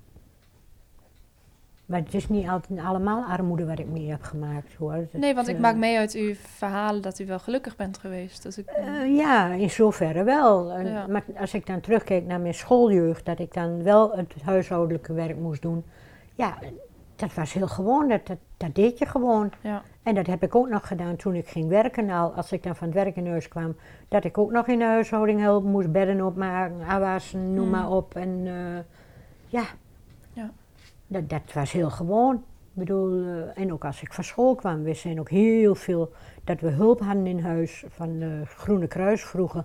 Maar 1.87 2.01
het 2.01 2.15
is 2.15 2.29
niet 2.29 2.49
altijd 2.49 2.81
allemaal 2.81 3.25
armoede 3.25 3.67
wat 3.67 3.79
ik 3.79 3.87
mee 3.87 4.11
heb 4.11 4.23
gemaakt 4.23 4.75
hoor. 4.75 4.93
Dat, 5.13 5.21
nee, 5.21 5.35
want 5.35 5.49
ik 5.49 5.55
eh, 5.55 5.61
maak 5.61 5.77
mee 5.77 5.99
uit 5.99 6.15
uw 6.15 6.35
verhalen 6.35 7.03
dat 7.03 7.19
u 7.19 7.27
wel 7.27 7.39
gelukkig 7.39 7.77
bent 7.77 7.99
geweest. 7.99 8.43
Dus 8.43 8.59
ik, 8.59 8.67
eh, 8.67 9.17
ja, 9.17 9.47
in 9.49 9.71
zoverre 9.71 10.23
wel. 10.25 10.73
En- 10.73 10.87
Ja. 10.87 11.07
Maar 11.07 11.25
als 11.37 11.55
ik 11.55 11.67
dan 11.67 11.81
terugkeek 11.81 12.27
naar 12.27 12.41
mijn 12.41 12.55
schooljeugd, 12.55 13.25
dat 13.25 13.39
ik 13.39 13.55
dan 13.55 13.83
wel 13.83 14.13
het 14.17 14.35
huishoudelijke 14.45 15.13
werk 15.13 15.37
moest 15.37 15.63
doen. 15.63 15.85
Ja, 16.35 16.55
dat 17.17 17.35
was 17.35 17.53
heel 17.53 17.69
gewoon. 17.69 18.09
Dat, 18.09 18.27
dat, 18.27 18.39
dat 18.57 18.75
deed 18.75 18.99
je 18.99 19.07
gewoon. 19.07 19.51
ja. 19.61 19.83
En 20.03 20.15
dat 20.15 20.27
heb 20.27 20.43
ik 20.43 20.55
ook 20.55 20.69
nog 20.69 20.87
gedaan 20.87 21.17
toen 21.17 21.35
ik 21.35 21.49
ging 21.49 21.69
werken. 21.69 22.11
Al 22.11 22.33
als 22.33 22.53
ik 22.53 22.63
dan 22.63 22.77
van 22.77 22.87
het 22.87 22.97
werk 22.97 23.17
in 23.17 23.27
huis 23.29 23.49
kwam, 23.49 23.77
dat 24.09 24.25
ik 24.25 24.39
ook 24.39 24.51
nog 24.51 24.67
in 24.67 24.79
de 24.79 24.85
huishouding 24.85 25.41
helpen 25.41 25.71
moest, 25.71 25.93
bedden 25.93 26.27
opmaken, 26.27 26.77
afwassen, 26.87 27.55
noem 27.55 27.65
Mm. 27.65 27.71
maar 27.71 27.91
op. 27.91 28.15
En 28.17 28.43
eh, 28.47 28.53
Ja. 29.49 29.63
Dat, 31.13 31.29
dat 31.31 31.53
was 31.55 31.73
heel 31.73 31.91
gewoon. 31.91 32.35
Ik 32.35 32.79
bedoel, 32.79 33.25
eh, 33.27 33.63
en 33.63 33.73
ook 33.73 33.85
als 33.85 34.03
ik 34.03 34.13
van 34.13 34.25
school 34.25 34.55
kwam, 34.55 34.83
we 34.83 34.95
zijn 34.95 35.21
ook 35.21 35.31
heel 35.31 35.75
veel 35.75 36.11
dat 36.45 36.61
we 36.61 36.69
hulp 36.69 37.01
hadden 37.01 37.27
in 37.27 37.39
huis 37.41 37.85
van 37.89 38.19
de 38.19 38.43
Groene 38.45 38.87
Kruis 38.87 39.25
vroeger. 39.25 39.65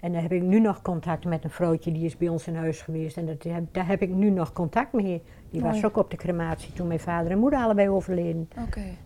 En 0.00 0.12
daar 0.12 0.22
heb 0.22 0.32
ik 0.32 0.42
nu 0.42 0.60
nog 0.60 0.82
contact 0.82 1.24
met 1.24 1.44
een 1.44 1.50
vrouwtje, 1.50 1.92
die 1.92 2.04
is 2.04 2.16
bij 2.16 2.28
ons 2.28 2.46
in 2.46 2.54
huis 2.56 2.82
geweest. 2.82 3.16
En 3.16 3.26
dat, 3.26 3.42
heb- 3.42 3.64
daar 3.74 3.86
heb 3.86 4.02
ik 4.02 4.10
nu 4.10 4.30
nog 4.30 4.52
contact 4.52 4.92
mee. 4.92 5.22
Die 5.50 5.60
was 5.60 5.72
Mooi. 5.72 5.84
ook 5.86 5.96
op 5.96 6.10
de 6.10 6.16
crematie 6.16 6.72
toen 6.72 6.86
mijn 6.86 7.00
vader 7.00 7.30
en 7.30 7.38
moeder 7.38 7.58
allebei 7.58 7.88
overleden. 7.88 8.48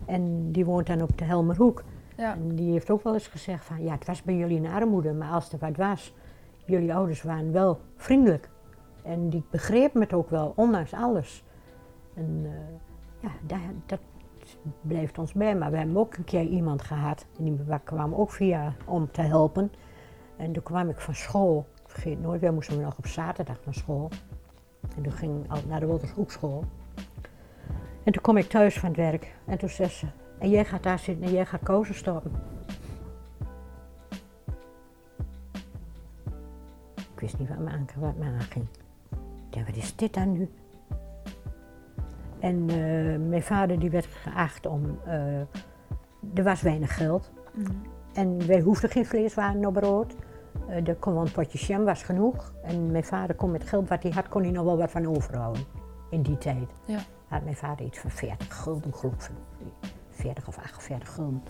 En 0.05 0.51
die 0.51 0.65
woont 0.65 0.87
dan 0.87 1.01
op 1.01 1.17
de 1.17 1.23
Helmerhoek. 1.23 1.83
Ja. 2.17 2.33
En 2.33 2.55
die 2.55 2.71
heeft 2.71 2.89
ook 2.89 3.03
wel 3.03 3.13
eens 3.13 3.27
gezegd 3.27 3.65
van, 3.65 3.83
ja, 3.83 3.91
het 3.93 4.05
was 4.05 4.23
bij 4.23 4.35
jullie 4.35 4.57
een 4.59 4.71
armoede, 4.71 5.13
maar 5.13 5.31
als 5.31 5.51
er 5.51 5.57
wat 5.59 5.75
was, 5.75 6.13
jullie 6.65 6.93
ouders 6.93 7.21
waren 7.21 7.51
wel 7.51 7.79
vriendelijk. 7.95 8.49
En 9.03 9.29
die 9.29 9.43
begrepen 9.51 10.01
het 10.01 10.13
ook 10.13 10.29
wel, 10.29 10.53
ondanks 10.55 10.93
alles. 10.93 11.43
En 12.17 12.41
eh, 12.45 12.51
ja, 13.19 13.29
dat, 13.45 13.59
dat 13.85 13.99
blijft 14.81 15.17
ons 15.17 15.33
bij. 15.33 15.55
Maar 15.55 15.71
we 15.71 15.77
hebben 15.77 15.97
ook 15.97 16.17
een 16.17 16.23
keer 16.23 16.45
iemand 16.45 16.81
gehad, 16.81 17.25
en 17.37 17.43
die 17.43 17.79
kwam 17.83 18.13
ook 18.13 18.31
via 18.31 18.73
om 18.85 19.11
te 19.11 19.21
helpen. 19.21 19.71
En 20.37 20.51
toen 20.51 20.63
kwam 20.63 20.89
ik 20.89 20.99
van 20.99 21.15
school, 21.15 21.65
ik 21.83 21.89
vergeet 21.89 22.21
nooit, 22.21 22.41
wij 22.41 22.51
moesten 22.51 22.81
nog 22.81 22.97
op 22.97 23.07
zaterdag 23.07 23.57
naar 23.65 23.73
school. 23.73 24.09
En 24.95 25.03
toen 25.03 25.11
ging 25.11 25.43
ik 25.43 25.65
naar 25.67 25.79
de 25.79 25.85
Woltershoekschool. 25.85 26.63
En 28.03 28.11
toen 28.13 28.21
kom 28.21 28.37
ik 28.37 28.49
thuis 28.49 28.79
van 28.79 28.89
het 28.89 28.97
werk 28.97 29.35
en 29.45 29.57
toen 29.57 29.69
zei 29.69 29.89
ze, 29.89 30.07
en 30.39 30.49
jij 30.49 30.65
gaat 30.65 30.83
daar 30.83 30.99
zitten 30.99 31.25
en 31.25 31.31
jij 31.31 31.45
gaat 31.45 31.63
kozen 31.63 31.95
stoppen. 31.95 32.31
Ik 36.95 37.23
wist 37.23 37.39
niet 37.39 37.49
wat 37.49 37.57
me, 37.57 37.85
wat 37.95 38.17
me 38.17 38.25
aanging. 38.25 38.67
Ik 39.49 39.53
dacht, 39.53 39.65
wat 39.65 39.75
is 39.75 39.95
dit 39.95 40.13
dan 40.13 40.31
nu? 40.31 40.49
En 42.39 42.69
eh, 42.69 43.27
mijn 43.27 43.43
vader 43.43 43.79
die 43.79 43.89
werd 43.89 44.05
geacht 44.05 44.65
om, 44.65 44.99
eh, 45.05 45.39
er 46.33 46.43
was 46.43 46.61
weinig 46.61 46.95
geld. 46.95 47.31
Mhm. 47.53 47.71
En 48.13 48.47
wij 48.47 48.61
hoefden 48.61 48.89
geen 48.89 49.05
vleeswaren 49.05 49.65
op 49.65 49.73
brood. 49.73 50.15
Eh 50.67 50.87
er 50.87 50.95
kon 50.95 51.13
wel 51.13 51.21
een 51.21 51.31
potje 51.31 51.57
jam, 51.57 51.83
was 51.83 52.03
genoeg. 52.03 52.53
En 52.63 52.91
mijn 52.91 53.03
vader 53.03 53.35
kon 53.35 53.51
met 53.51 53.63
geld 53.63 53.89
wat 53.89 54.03
hij 54.03 54.11
had, 54.11 54.27
kon 54.27 54.41
hij 54.41 54.51
nog 54.51 54.65
wel 54.65 54.77
wat 54.77 54.91
van 54.91 55.07
overhouden. 55.07 55.63
In 56.09 56.21
die 56.21 56.37
tijd. 56.37 56.69
Ja. 56.85 56.99
Had 57.27 57.43
mijn 57.43 57.55
vader 57.55 57.85
iets 57.85 57.99
van 57.99 58.11
40 58.11 58.61
gulden, 58.61 58.93
geloof 58.93 59.29
ik. 59.29 59.89
40 60.09 60.47
of 60.47 60.57
48 60.57 61.13
gulden. 61.13 61.43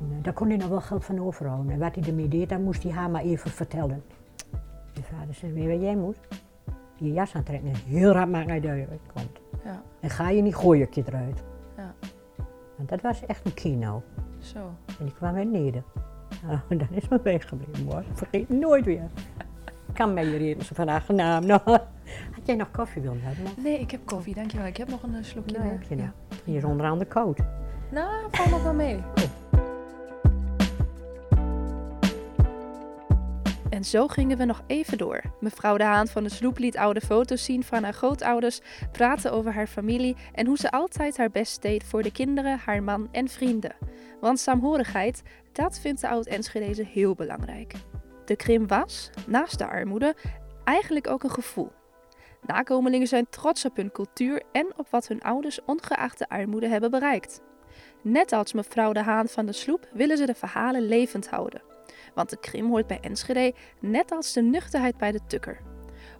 En, 0.00 0.22
daar 0.22 0.32
kon 0.32 0.48
hij 0.48 0.56
nog 0.56 0.68
wel 0.68 0.80
geld 0.80 1.04
van 1.04 1.20
overhouden. 1.20 1.72
En 1.72 1.78
wat 1.78 1.94
hij 1.94 2.04
ermee 2.04 2.28
deed, 2.28 2.48
dat 2.48 2.60
moest 2.60 2.82
hij 2.82 2.92
haar 2.92 3.10
maar 3.10 3.22
even 3.22 3.50
vertellen. 3.50 4.02
Mijn 4.94 5.06
vader 5.18 5.34
zei, 5.34 5.52
weet 5.52 5.62
je 5.62 5.68
wat 5.68 5.80
jij 5.80 5.96
moet? 5.96 6.18
Je 6.96 7.12
jas 7.12 7.34
aantrekken 7.34 7.68
en 7.68 7.74
heel 7.74 8.12
rap 8.12 8.28
maken 8.28 8.48
naar 8.48 8.60
de 8.60 8.86
komt. 9.14 9.37
Ja. 9.68 9.82
En 10.00 10.10
ga 10.10 10.30
je 10.30 10.42
niet 10.42 10.54
gooien 10.54 10.88
je 10.90 11.02
eruit. 11.06 11.42
Ja. 11.76 11.94
Want 12.76 12.88
dat 12.88 13.00
was 13.00 13.26
echt 13.26 13.46
een 13.46 13.54
kino. 13.54 14.02
Zo. 14.38 14.58
En 14.98 15.04
die 15.04 15.14
kwam 15.14 15.36
uit 15.36 15.50
Neder. 15.50 15.82
Nou, 16.46 16.58
dan 16.78 16.88
is 16.90 17.08
me 17.08 17.20
weggebleven 17.22 17.86
hoor. 17.86 18.00
Ik 18.00 18.16
vergeet 18.16 18.48
nooit 18.48 18.84
weer. 18.84 19.08
Kan 19.92 20.14
mij 20.14 20.24
hier 20.24 20.62
ze 20.62 20.74
vandaag 20.74 21.08
naam. 21.08 21.46
Nou, 21.46 21.60
had 22.34 22.44
jij 22.44 22.56
nog 22.56 22.70
koffie 22.70 23.02
willen 23.02 23.20
hebben? 23.22 23.62
Nee, 23.62 23.80
ik 23.80 23.90
heb 23.90 24.00
koffie, 24.04 24.34
dankjewel. 24.34 24.66
Ik 24.66 24.76
heb 24.76 24.88
nog 24.88 25.02
een 25.02 25.14
eh, 25.14 25.22
slokje. 25.22 25.58
Nou, 25.58 25.70
heb 25.70 25.82
je 25.82 25.94
nou. 25.94 26.08
ja. 26.28 26.36
Hier 26.44 26.56
is 26.56 26.64
onder 26.64 26.86
andere 26.86 27.10
koud. 27.10 27.38
Nou, 27.90 28.26
valt 28.30 28.50
nog 28.50 28.62
wel 28.62 28.74
mee. 28.74 29.00
En 33.70 33.84
zo 33.84 34.06
gingen 34.06 34.38
we 34.38 34.44
nog 34.44 34.62
even 34.66 34.98
door. 34.98 35.22
Mevrouw 35.40 35.76
De 35.76 35.84
Haan 35.84 36.06
van 36.06 36.22
de 36.22 36.28
Sloep 36.28 36.58
liet 36.58 36.76
oude 36.76 37.00
foto's 37.00 37.44
zien 37.44 37.64
van 37.64 37.82
haar 37.82 37.92
grootouders, 37.92 38.60
praten 38.92 39.32
over 39.32 39.52
haar 39.52 39.66
familie 39.66 40.16
en 40.32 40.46
hoe 40.46 40.56
ze 40.56 40.70
altijd 40.70 41.16
haar 41.16 41.30
best 41.30 41.62
deed 41.62 41.84
voor 41.84 42.02
de 42.02 42.12
kinderen, 42.12 42.58
haar 42.64 42.82
man 42.82 43.08
en 43.12 43.28
vrienden. 43.28 43.76
Want 44.20 44.38
saamhorigheid, 44.38 45.22
dat 45.52 45.78
vindt 45.78 46.00
de 46.00 46.08
oud-Enschedeze 46.08 46.84
heel 46.84 47.14
belangrijk. 47.14 47.72
De 48.24 48.36
Krim 48.36 48.66
was, 48.66 49.10
naast 49.26 49.58
de 49.58 49.66
armoede, 49.66 50.16
eigenlijk 50.64 51.08
ook 51.08 51.22
een 51.22 51.30
gevoel. 51.30 51.72
Nakomelingen 52.46 53.06
zijn 53.06 53.26
trots 53.30 53.64
op 53.64 53.76
hun 53.76 53.92
cultuur 53.92 54.42
en 54.52 54.72
op 54.76 54.88
wat 54.90 55.08
hun 55.08 55.22
ouders 55.22 55.64
ongeacht 55.64 56.18
de 56.18 56.28
armoede 56.28 56.68
hebben 56.68 56.90
bereikt. 56.90 57.40
Net 58.02 58.32
als 58.32 58.52
mevrouw 58.52 58.92
De 58.92 59.02
Haan 59.02 59.28
van 59.28 59.46
de 59.46 59.52
Sloep 59.52 59.88
willen 59.92 60.16
ze 60.16 60.26
de 60.26 60.34
verhalen 60.34 60.82
levend 60.88 61.28
houden. 61.28 61.67
Want 62.14 62.30
de 62.30 62.38
Krim 62.40 62.68
hoort 62.68 62.86
bij 62.86 63.00
Enschede, 63.00 63.54
net 63.80 64.12
als 64.12 64.32
de 64.32 64.42
nuchterheid 64.42 64.96
bij 64.96 65.12
de 65.12 65.20
Tukker. 65.26 65.60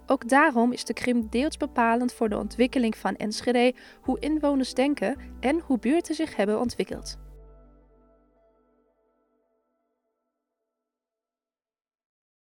Ook 0.05 0.29
daarom 0.29 0.71
is 0.71 0.85
de 0.85 0.93
Krim 0.93 1.27
deels 1.29 1.57
bepalend 1.57 2.13
voor 2.13 2.29
de 2.29 2.37
ontwikkeling 2.37 2.97
van 2.97 3.15
Enschede, 3.15 3.73
hoe 4.01 4.19
inwoners 4.19 4.73
denken 4.73 5.15
en 5.39 5.59
hoe 5.59 5.79
buurten 5.79 6.15
zich 6.15 6.35
hebben 6.35 6.59
ontwikkeld. 6.59 7.17